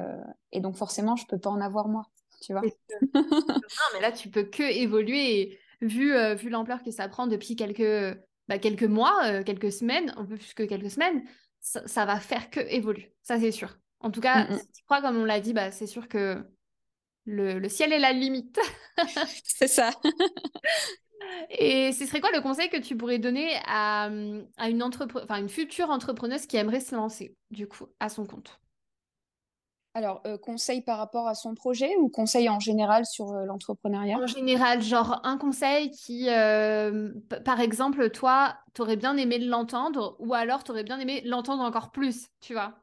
[0.52, 2.04] et, donc, forcément, je peux pas en avoir moi,
[2.42, 2.62] tu vois.
[3.16, 3.24] non,
[3.96, 5.58] mais là, tu peux que évoluer.
[5.82, 8.16] vu, vu l'ampleur que ça prend depuis quelques,
[8.48, 11.24] bah, quelques mois, quelques semaines, un peu plus que quelques semaines,
[11.86, 13.14] ça, va faire que évoluer.
[13.24, 13.78] Ça, c'est sûr.
[14.00, 16.44] En tout cas, je crois, comme on l'a dit, bah, c'est sûr que
[17.26, 18.60] le, ciel est la limite.
[19.44, 19.92] c'est ça.
[21.50, 24.10] Et ce serait quoi le conseil que tu pourrais donner à,
[24.58, 28.60] à une, enfin, une future entrepreneuse qui aimerait se lancer, du coup, à son compte?
[29.98, 34.20] Alors, euh, conseil par rapport à son projet ou conseil en général sur euh, l'entrepreneuriat?
[34.20, 37.12] En général, genre un conseil qui, euh,
[37.44, 42.28] par exemple, toi, t'aurais bien aimé l'entendre ou alors t'aurais bien aimé l'entendre encore plus,
[42.42, 42.76] tu vois?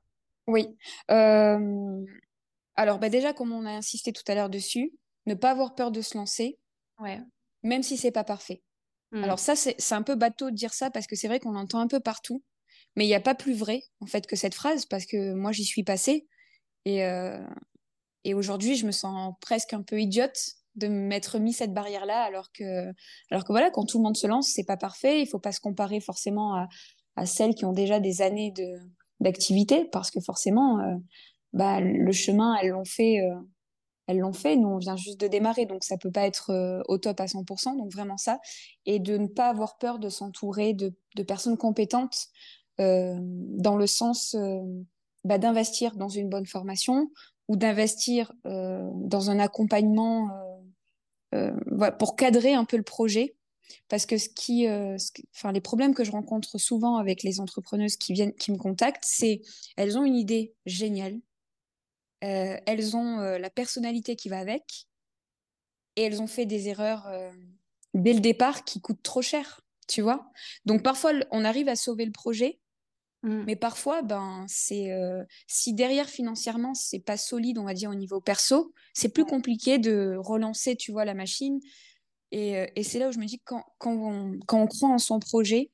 [0.48, 0.76] Oui.
[1.06, 4.92] Alors, bah déjà, comme on a insisté tout à l'heure dessus,
[5.26, 6.58] ne pas avoir peur de se lancer,
[6.98, 7.20] ouais.
[7.62, 8.60] même si c'est pas parfait.
[9.12, 9.22] Hmm.
[9.22, 11.78] Alors ça, c'est un peu bateau de dire ça parce que c'est vrai qu'on l'entend
[11.78, 12.42] un peu partout,
[12.96, 15.52] mais il n'y a pas plus vrai en fait que cette phrase parce que moi
[15.52, 16.26] j'y suis passée.
[16.85, 17.39] Et, euh,
[18.24, 20.39] et aujourd'hui, je me sens presque un peu idiote
[20.76, 22.93] de m'être mis cette barrière-là, alors que,
[23.30, 25.20] alors que voilà, quand tout le monde se lance, c'est pas parfait.
[25.20, 26.68] Il faut pas se comparer forcément à,
[27.16, 28.78] à celles qui ont déjà des années de
[29.20, 30.97] d'activité, parce que forcément, euh,
[31.53, 33.20] bah, le chemin, elles l'ont fait.
[33.20, 33.35] Euh,
[34.07, 36.99] elles l'ont fait, nous on vient juste de démarrer, donc ça peut pas être au
[36.99, 38.39] top à 100%, donc vraiment ça,
[38.85, 42.26] et de ne pas avoir peur de s'entourer de, de, personnes compétentes
[42.76, 44.37] dans le sens
[45.25, 47.11] bah, d'investir dans une bonne formation
[47.49, 50.31] ou d'investir euh, dans un accompagnement
[51.35, 53.37] euh, euh, pour cadrer un peu le projet.
[53.89, 54.14] Parce que
[55.53, 59.41] les problèmes que je rencontre souvent avec les entrepreneuses qui viennent, qui me contactent, c'est
[59.77, 61.18] elles ont une idée géniale,
[62.20, 64.87] elles ont la personnalité qui va avec,
[65.97, 67.09] et elles ont fait des erreurs
[67.95, 70.31] dès le départ qui coûtent trop cher, tu vois.
[70.66, 72.61] Donc parfois, on arrive à sauver le projet,
[73.25, 73.45] Mm.
[73.47, 77.95] Mais parfois, ben, c'est euh, si derrière financièrement c'est pas solide, on va dire au
[77.95, 81.59] niveau perso, c'est plus compliqué de relancer, tu vois, la machine.
[82.31, 84.66] Et, euh, et c'est là où je me dis que quand, quand, on, quand on
[84.66, 85.70] croit en son projet,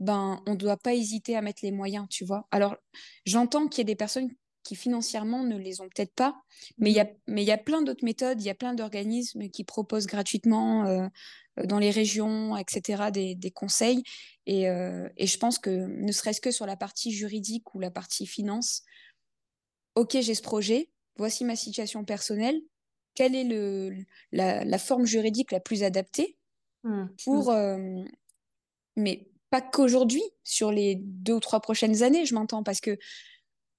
[0.00, 2.46] ben, on ne doit pas hésiter à mettre les moyens, tu vois.
[2.50, 2.76] Alors,
[3.24, 4.30] j'entends qu'il y a des personnes
[4.66, 6.34] qui financièrement ne les ont peut-être pas,
[6.78, 7.16] mais il y a, mm.
[7.28, 10.86] mais il y a plein d'autres méthodes, il y a plein d'organismes qui proposent gratuitement
[10.86, 11.08] euh,
[11.64, 14.02] dans les régions, etc., des, des conseils.
[14.46, 17.90] Et, euh, et, je pense que ne serait-ce que sur la partie juridique ou la
[17.90, 18.82] partie finance,
[19.94, 22.60] ok, j'ai ce projet, voici ma situation personnelle,
[23.14, 23.96] quelle est le,
[24.32, 26.36] la, la forme juridique la plus adaptée
[26.82, 27.50] mmh, pour...
[27.50, 27.54] Mmh.
[27.54, 28.04] Euh,
[28.96, 32.98] mais pas qu'aujourd'hui, sur les deux ou trois prochaines années, je m'entends, parce que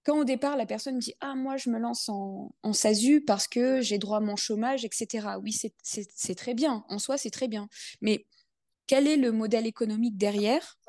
[0.07, 3.19] quand au départ, la personne me dit Ah, moi, je me lance en, en SASU
[3.19, 5.27] parce que j'ai droit à mon chômage, etc.
[5.43, 5.53] Oui,
[5.83, 6.85] c'est très bien.
[6.87, 7.67] En soi, c'est très bien.
[7.99, 8.25] Mais
[8.87, 10.79] quel est le modèle économique derrière?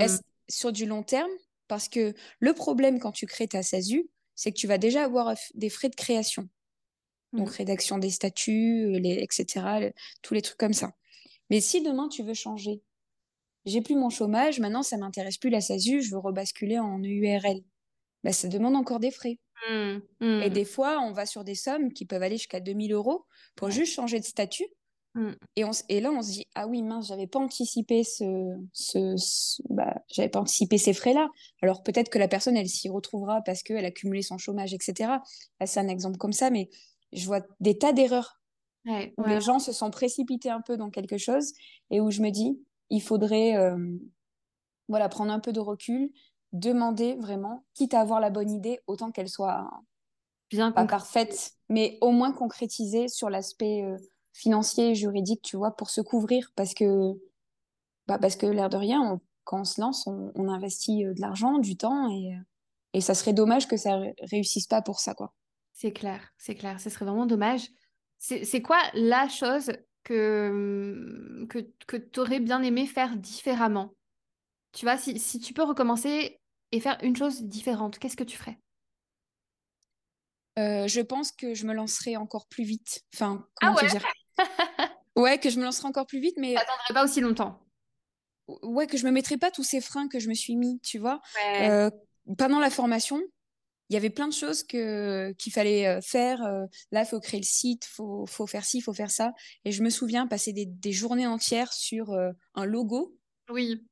[0.00, 0.22] Est-ce hmm.
[0.48, 1.30] sur du long terme?
[1.68, 5.34] Parce que le problème quand tu crées ta SASU, c'est que tu vas déjà avoir
[5.52, 6.48] des frais de création.
[7.34, 7.56] Donc hmm.
[7.56, 9.90] rédaction des statuts, les, etc.,
[10.22, 10.92] tous les trucs comme ça.
[11.50, 12.80] Mais si demain tu veux changer,
[13.66, 17.62] j'ai plus mon chômage, maintenant ça m'intéresse plus la SASU, je veux rebasculer en URL.
[18.24, 19.38] Ben, ça demande encore des frais.
[19.68, 20.00] Hmm.
[20.20, 23.70] Et des fois, on va sur des sommes qui peuvent aller jusqu'à 2000 euros pour
[23.70, 24.66] juste changer de statut.
[25.14, 25.32] Mm.
[25.56, 28.24] Et, on, et, là, on se dit, ah oui, mince, j'avais pas anticipé ce,
[28.72, 31.28] ce, bah, j'avais pas anticipé ces frais-là.
[31.60, 35.12] Alors peut-être que la personne, elle s'y retrouvera parce qu'elle a cumulé son chômage, etc.
[35.64, 36.70] c'est un exemple comme ça, mais
[37.12, 38.40] je vois des tas d'erreurs
[38.86, 41.52] où les gens se sont précipités un peu dans quelque chose
[41.90, 42.58] et où je me dis,
[42.90, 43.76] il faudrait, euh,
[44.88, 46.10] voilà, prendre un peu de recul,
[46.52, 49.70] demander vraiment, quitte à avoir la bonne idée, autant qu'elle soit
[50.50, 53.96] bien pas parfaite, mais au moins concrétisée sur l'aspect euh,
[54.32, 56.52] financier et juridique, tu vois, pour se couvrir.
[56.56, 57.12] Parce que,
[58.06, 61.58] bah parce que l'air de rien, quand on se lance, on, investit euh, de l'argent,
[61.58, 62.36] du temps, et,
[62.92, 63.98] et ça serait dommage que ça
[64.30, 65.32] réussisse pas pour ça, quoi.
[65.72, 66.78] C'est clair, c'est clair.
[66.80, 67.68] Ce serait vraiment dommage.
[68.18, 69.72] C'est quoi la chose
[70.04, 73.94] que, que, que tu aurais bien aimé faire différemment?
[74.72, 76.40] Tu vois, si, si tu peux recommencer
[76.72, 78.58] et faire une chose différente, qu'est-ce que tu ferais?
[80.58, 83.02] Euh, je pense que je me lancerai encore plus vite.
[83.14, 84.04] Enfin, comment ah ouais dire?
[85.14, 86.54] Ouais, que je me lancerai encore plus vite, mais.
[86.54, 87.60] T'attendrais pas aussi longtemps.
[88.62, 90.98] Ouais, que je me mettrai pas tous ces freins que je me suis mis, tu
[90.98, 91.20] vois?
[91.60, 91.90] Euh,
[92.38, 93.20] pendant la formation,
[93.90, 96.40] il y avait plein de choses que qu'il fallait euh, faire.
[96.92, 99.32] Là, faut créer le site, faut faut faire ci, faut faire ça.
[99.66, 102.16] Et je me souviens passer des, des journées entières sur
[102.54, 103.14] un logo.
[103.50, 103.84] Oui.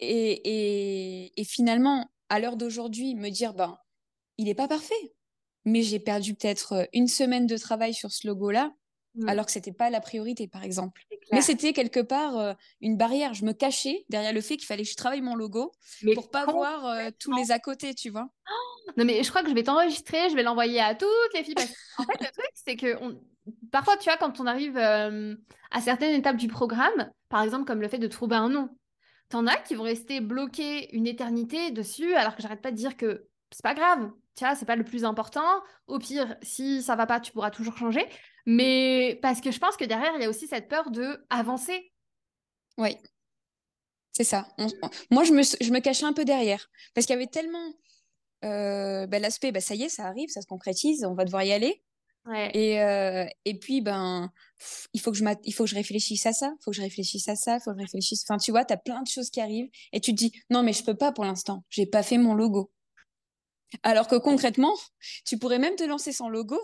[0.00, 3.78] Et, et, et finalement, à l'heure d'aujourd'hui, me dire ben
[4.38, 5.14] il n'est pas parfait,
[5.64, 8.72] mais j'ai perdu peut-être une semaine de travail sur ce logo-là
[9.16, 9.28] Mm.
[9.28, 11.02] alors que c'était pas la priorité, par exemple.
[11.32, 13.32] Mais c'était quelque part euh, une barrière.
[13.34, 15.72] Je me cachais derrière le fait qu'il fallait que je travaille mon logo
[16.02, 18.28] mais pour pas voir euh, tous les à côté, tu vois.
[18.96, 21.54] non, mais je crois que je vais t'enregistrer, je vais l'envoyer à toutes les filles.
[21.98, 22.98] en fait, le truc, c'est que
[23.72, 25.34] parfois, tu vois, quand on arrive euh,
[25.70, 28.68] à certaines étapes du programme, par exemple, comme le fait de trouver un nom,
[29.28, 32.96] t'en as qui vont rester bloqués une éternité dessus, alors que j'arrête pas de dire
[32.96, 35.62] que c'est pas grave, c'est pas le plus important.
[35.86, 38.06] Au pire, si ça va pas, tu pourras toujours changer.
[38.44, 41.92] Mais parce que je pense que derrière, il y a aussi cette peur de avancer.
[42.78, 42.96] Oui.
[44.12, 44.46] C'est ça.
[45.10, 46.68] Moi, je me, cachais un peu derrière.
[46.94, 47.72] Parce qu'il y avait tellement
[48.42, 51.52] ben, l'aspect, ben, ça y est, ça arrive, ça se concrétise, on va devoir y
[51.52, 51.82] aller.
[52.34, 52.76] Et,
[53.44, 54.32] et puis, ben,
[54.92, 56.82] il faut, que je il faut que je réfléchisse à ça, il faut que je
[56.82, 58.24] réfléchisse à ça, il faut que je réfléchisse.
[58.28, 60.62] Enfin, tu vois, tu as plein de choses qui arrivent et tu te dis, non,
[60.62, 62.70] mais je peux pas pour l'instant, j'ai pas fait mon logo.
[63.82, 64.74] Alors que concrètement,
[65.24, 66.58] tu pourrais même te lancer sans logo.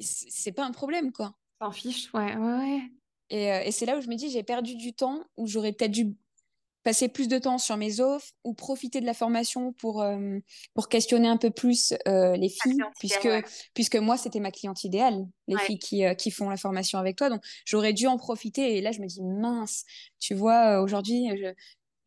[0.00, 1.34] C'est pas un problème, quoi.
[1.58, 2.82] T'en fiche, ouais, ouais,
[3.30, 5.90] Et, et c'est là où je me dis, j'ai perdu du temps, où j'aurais peut-être
[5.90, 6.16] dû
[6.84, 10.38] passer plus de temps sur mes offres ou profiter de la formation pour, euh,
[10.74, 13.28] pour questionner un peu plus euh, les filles, puisque,
[13.74, 17.16] puisque moi, c'était ma cliente idéale, les filles qui, euh, qui font la formation avec
[17.16, 17.30] toi.
[17.30, 18.76] Donc, j'aurais dû en profiter.
[18.76, 19.84] Et là, je me dis, mince,
[20.18, 21.52] tu vois, aujourd'hui, je,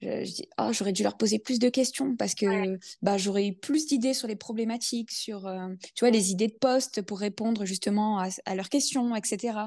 [0.01, 3.53] je, dis, oh, j'aurais dû leur poser plus de questions parce que bah, j'aurais eu
[3.53, 5.49] plus d'idées sur les problématiques, sur
[5.95, 9.57] tu vois, les idées de poste pour répondre justement à, à, leurs questions, etc.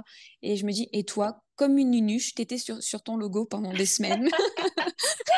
[0.43, 3.73] Et je me dis, et toi, comme une nunuche, t'étais sur, sur ton logo pendant
[3.73, 4.29] des semaines.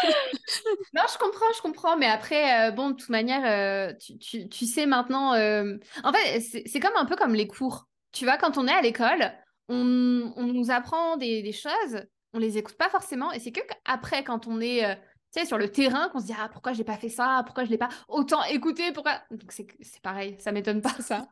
[0.94, 1.96] non, je comprends, je comprends.
[1.96, 5.34] Mais après, euh, bon, de toute manière, euh, tu, tu, tu, sais maintenant.
[5.34, 7.86] Euh, en fait, c'est comme un peu comme les cours.
[8.12, 9.32] Tu vois, quand on est à l'école,
[9.68, 12.02] on, on, nous apprend des, des, choses,
[12.36, 13.32] on les écoute pas forcément.
[13.32, 14.96] Et c'est que après, quand on est
[15.32, 17.64] tu sais, sur le terrain, qu'on se dit Ah, pourquoi j'ai pas fait ça Pourquoi
[17.64, 19.20] je l'ai pas autant écouté Pourquoi?
[19.30, 21.28] Donc, c'est pareil, ça m'étonne pas, ça.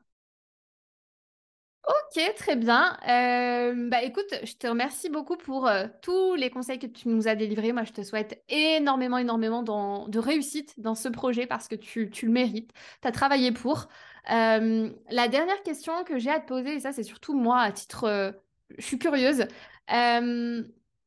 [1.87, 2.97] Ok, très bien.
[3.09, 7.29] Euh, bah écoute, je te remercie beaucoup pour euh, tous les conseils que tu nous
[7.29, 7.73] as délivrés.
[7.73, 12.31] Moi, je te souhaite énormément, énormément de réussite dans ce projet parce que tu, le
[12.31, 12.73] mérites.
[13.03, 13.89] Tu as travaillé pour.
[14.31, 17.73] Euh, la dernière question que j'ai à te poser, et ça, c'est surtout moi, à
[17.73, 18.35] titre.
[18.79, 19.47] je suis curieuse.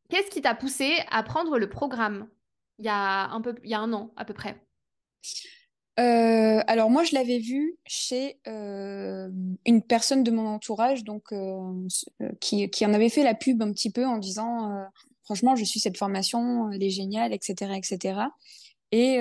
[0.09, 2.27] Qu'est-ce qui t'a poussé à prendre le programme
[2.79, 4.55] il y a un peu, il y a un an à peu près?
[5.99, 9.29] Euh, alors moi, je l'avais vu chez euh,
[9.65, 11.87] une personne de mon entourage, donc euh,
[12.39, 14.85] qui, qui, en avait fait la pub un petit peu en disant
[15.23, 18.19] franchement, je suis cette formation, elle est géniale, etc., etc.
[18.91, 19.19] Et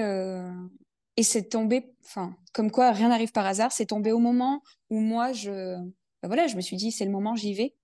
[1.19, 3.73] et c'est tombé, enfin, comme quoi rien n'arrive par hasard.
[3.73, 5.75] C'est tombé au moment où moi, je,
[6.23, 7.75] ben voilà, je me suis dit c'est le moment, j'y vais.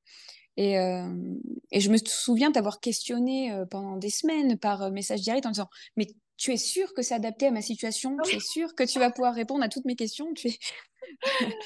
[0.59, 5.69] Et, et, je me souviens d'avoir questionné pendant des semaines par message direct en disant
[5.97, 6.07] mais
[6.43, 9.13] tu es sûr que c'est adapté à ma situation, tu es sûr que tu vas
[9.13, 10.35] pouvoir répondre à toutes mes questions?
[10.35, 10.59] Tu es...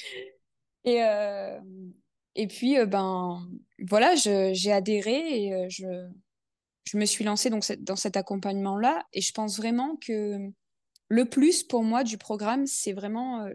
[0.84, 1.58] et, euh,
[2.34, 3.48] et puis, euh, ben,
[3.88, 5.86] voilà, j'ai adhéré et euh, je,
[6.84, 9.02] je me suis lancée donc, dans cet accompagnement-là.
[9.14, 10.38] Et je pense vraiment que
[11.08, 13.48] le plus pour moi du programme, c'est vraiment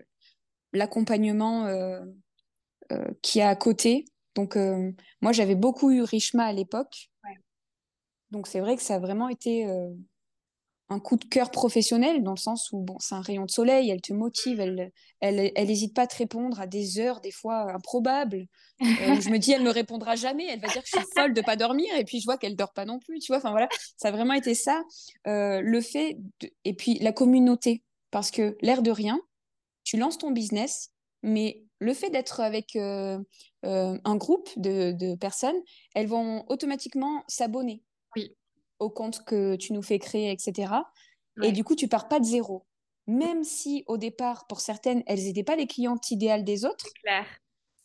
[0.73, 1.69] l'accompagnement
[3.21, 4.05] qui est à côté.
[4.35, 4.57] Donc,
[5.21, 7.09] moi, j'avais beaucoup eu Richma à l'époque.
[8.31, 9.67] Donc, c'est vrai que ça a vraiment été
[10.91, 13.89] un coup de cœur professionnel dans le sens où bon c'est un rayon de soleil
[13.89, 17.31] elle te motive elle elle elle hésite pas à te répondre à des heures des
[17.31, 18.45] fois improbables.
[18.81, 21.33] Euh, je me dis elle me répondra jamais elle va dire que je suis folle
[21.33, 23.51] de pas dormir et puis je vois qu'elle dort pas non plus tu vois enfin
[23.51, 23.69] voilà.
[23.95, 24.83] Ça a vraiment été ça.
[25.27, 26.17] Euh, le fait
[26.65, 27.83] et puis la communauté.
[28.11, 29.19] Parce que l'air de rien
[29.83, 30.91] tu lances ton business
[31.23, 33.19] mais le fait d'être avec euh,
[33.63, 35.59] un groupe de, de personnes
[35.93, 37.83] elles vont automatiquement s'abonner
[38.15, 38.35] oui
[38.81, 40.73] au compte que tu nous fais créer, etc.
[41.43, 42.65] Et du coup, tu pars pas de zéro.
[43.07, 46.87] Même si au départ, pour certaines, elles n'étaient pas les clientes idéales des autres.
[47.03, 47.25] Clair.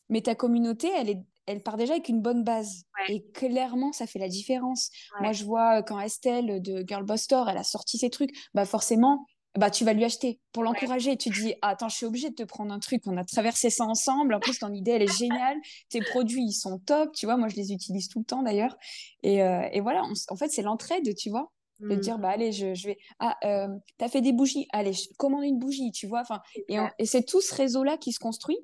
[0.08, 2.84] Mais ta communauté, elle, est, elle part déjà avec une bonne base.
[3.08, 4.90] Et clairement, ça fait la différence.
[5.20, 8.64] Moi, je vois quand Estelle de Girl Boss Store, elle a sorti ses trucs, bah
[8.64, 9.26] forcément,
[9.56, 11.16] bah, tu vas lui acheter pour l'encourager.
[11.16, 13.02] Tu dis, ah, attends, je suis obligée de te prendre un truc.
[13.06, 14.34] On a traversé ça ensemble.
[14.34, 15.56] En plus, ton idée, elle est géniale.
[15.88, 17.12] Tes produits, ils sont top.
[17.12, 18.76] Tu vois, moi, je les utilise tout le temps d'ailleurs.
[19.22, 21.52] Et, euh, et voilà, en fait, c'est l'entraide, tu vois.
[21.80, 22.00] De mmh.
[22.00, 22.98] dire, bah, allez, je, je vais.
[23.18, 24.66] Ah, euh, t'as fait des bougies.
[24.72, 26.20] Allez, je commande une bougie, tu vois.
[26.20, 28.58] Enfin, et, et c'est tout ce réseau-là qui se construit.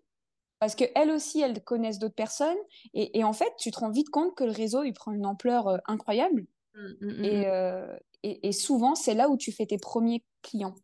[0.63, 2.57] Parce qu'elles aussi, elles connaissent d'autres personnes.
[2.95, 5.27] Et, et, en fait, tu te rends vite compte que le réseau, il prend une
[5.27, 6.47] ampleur euh, incroyable.
[6.75, 7.47] Mmh, mmh, et,
[8.23, 10.75] et, et, souvent, c'est là où tu fais tes premiers clients.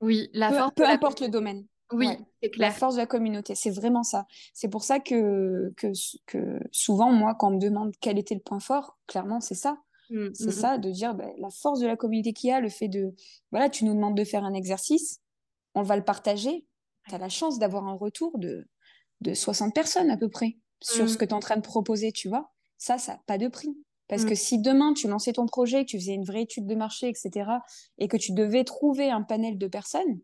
[0.00, 1.66] Oui, la peu, force peu importe le domaine.
[1.92, 2.08] Oui,
[2.42, 2.68] c'est clair.
[2.68, 4.26] La force de la communauté, c'est vraiment ça.
[4.54, 5.92] C'est pour ça que, que,
[6.26, 9.78] que, souvent, moi, quand on me demande quel était le point fort, clairement, c'est ça.
[10.10, 12.68] Mmh, c'est ça, de dire bah, la force de la communauté qu'il y a, le
[12.68, 13.14] fait de,
[13.50, 15.20] voilà, tu nous demandes de faire un exercice,
[15.74, 16.64] on va le partager.
[17.08, 18.66] Tu as la chance d'avoir un retour de,
[19.20, 22.12] de 60 personnes à peu près sur ce que tu es en train de proposer,
[22.12, 22.52] tu vois.
[22.78, 23.76] Ça, ça n'a pas de prix.
[24.08, 24.36] Parce que mm.
[24.36, 27.50] si demain tu lançais ton projet, que tu faisais une vraie étude de marché, etc.,
[27.98, 30.20] et que tu devais trouver un panel de personnes,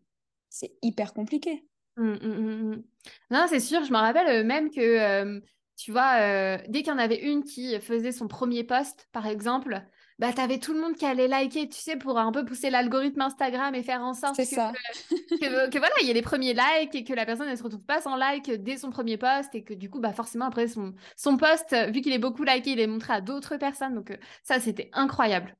[0.49, 1.65] c'est hyper compliqué.
[1.97, 2.83] Mm, mm,
[3.31, 5.39] non, c'est sûr, je me rappelle euh, même que, euh,
[5.75, 9.27] tu vois, euh, dès qu'il y en avait une qui faisait son premier post, par
[9.27, 9.81] exemple,
[10.19, 12.69] bah, tu avais tout le monde qui allait liker, tu sais, pour un peu pousser
[12.69, 16.95] l'algorithme Instagram et faire en sorte que, que, voilà, il y ait les premiers likes
[16.95, 19.63] et que la personne ne se retrouve pas sans like dès son premier post et
[19.63, 22.79] que du coup, bah, forcément, après son, son post, vu qu'il est beaucoup liké, il
[22.79, 23.95] est montré à d'autres personnes.
[23.95, 25.55] Donc, euh, ça, c'était incroyable.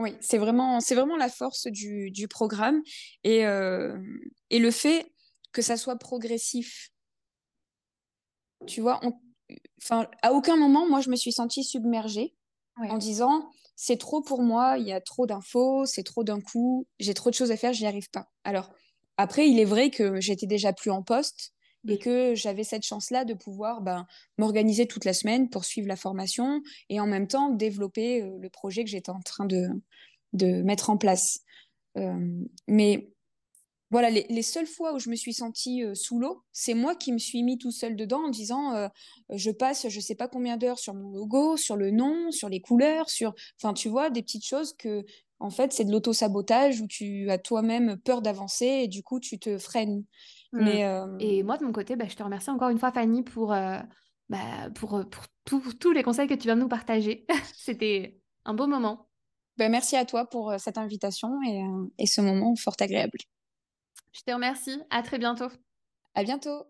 [0.00, 2.82] Oui, c'est vraiment, c'est vraiment la force du, du programme
[3.22, 3.96] et, euh,
[4.50, 5.12] et le fait
[5.52, 6.90] que ça soit progressif.
[8.66, 9.12] Tu vois, on,
[9.80, 12.34] enfin, à aucun moment, moi, je me suis sentie submergée
[12.76, 16.86] en disant, c'est trop pour moi, il y a trop d'infos, c'est trop d'un coup,
[16.98, 18.28] j'ai trop de choses à faire, je n'y arrive pas.
[18.44, 18.70] Alors,
[19.16, 21.52] après, il est vrai que j'étais déjà plus en poste
[21.88, 24.06] et que j'avais cette chance-là de pouvoir ben,
[24.38, 28.48] m'organiser toute la semaine pour suivre la formation et en même temps développer euh, le
[28.48, 29.68] projet que j'étais en train de,
[30.32, 31.40] de mettre en place.
[31.96, 33.10] Euh, mais
[33.94, 36.96] voilà, les, les, seules fois où je me suis sentie euh, sous l'eau, c'est moi
[36.96, 38.90] qui me suis mis tout seul dedans en disant
[39.30, 42.60] je passe je sais pas combien d'heures sur mon logo, sur le nom, sur les
[42.60, 45.04] couleurs, sur enfin tu vois des petites choses que
[45.38, 49.38] en fait c'est de l'auto-sabotage où tu as toi-même peur d'avancer et du coup tu
[49.38, 50.04] te freines.
[50.50, 51.16] Mais, mmh.
[51.20, 54.70] Et moi, de mon côté, bah, je te remercie encore une fois, Fanny, pour, bah,
[54.74, 55.02] pour,
[55.44, 57.26] pour tous les conseils que tu viens de nous partager.
[57.56, 59.08] C'était un beau moment.
[59.56, 61.62] Ben, merci à toi pour cette invitation et,
[61.98, 63.18] et ce moment fort agréable.
[64.14, 64.80] Je te remercie.
[64.90, 65.50] À très bientôt.
[66.14, 66.64] À bientôt.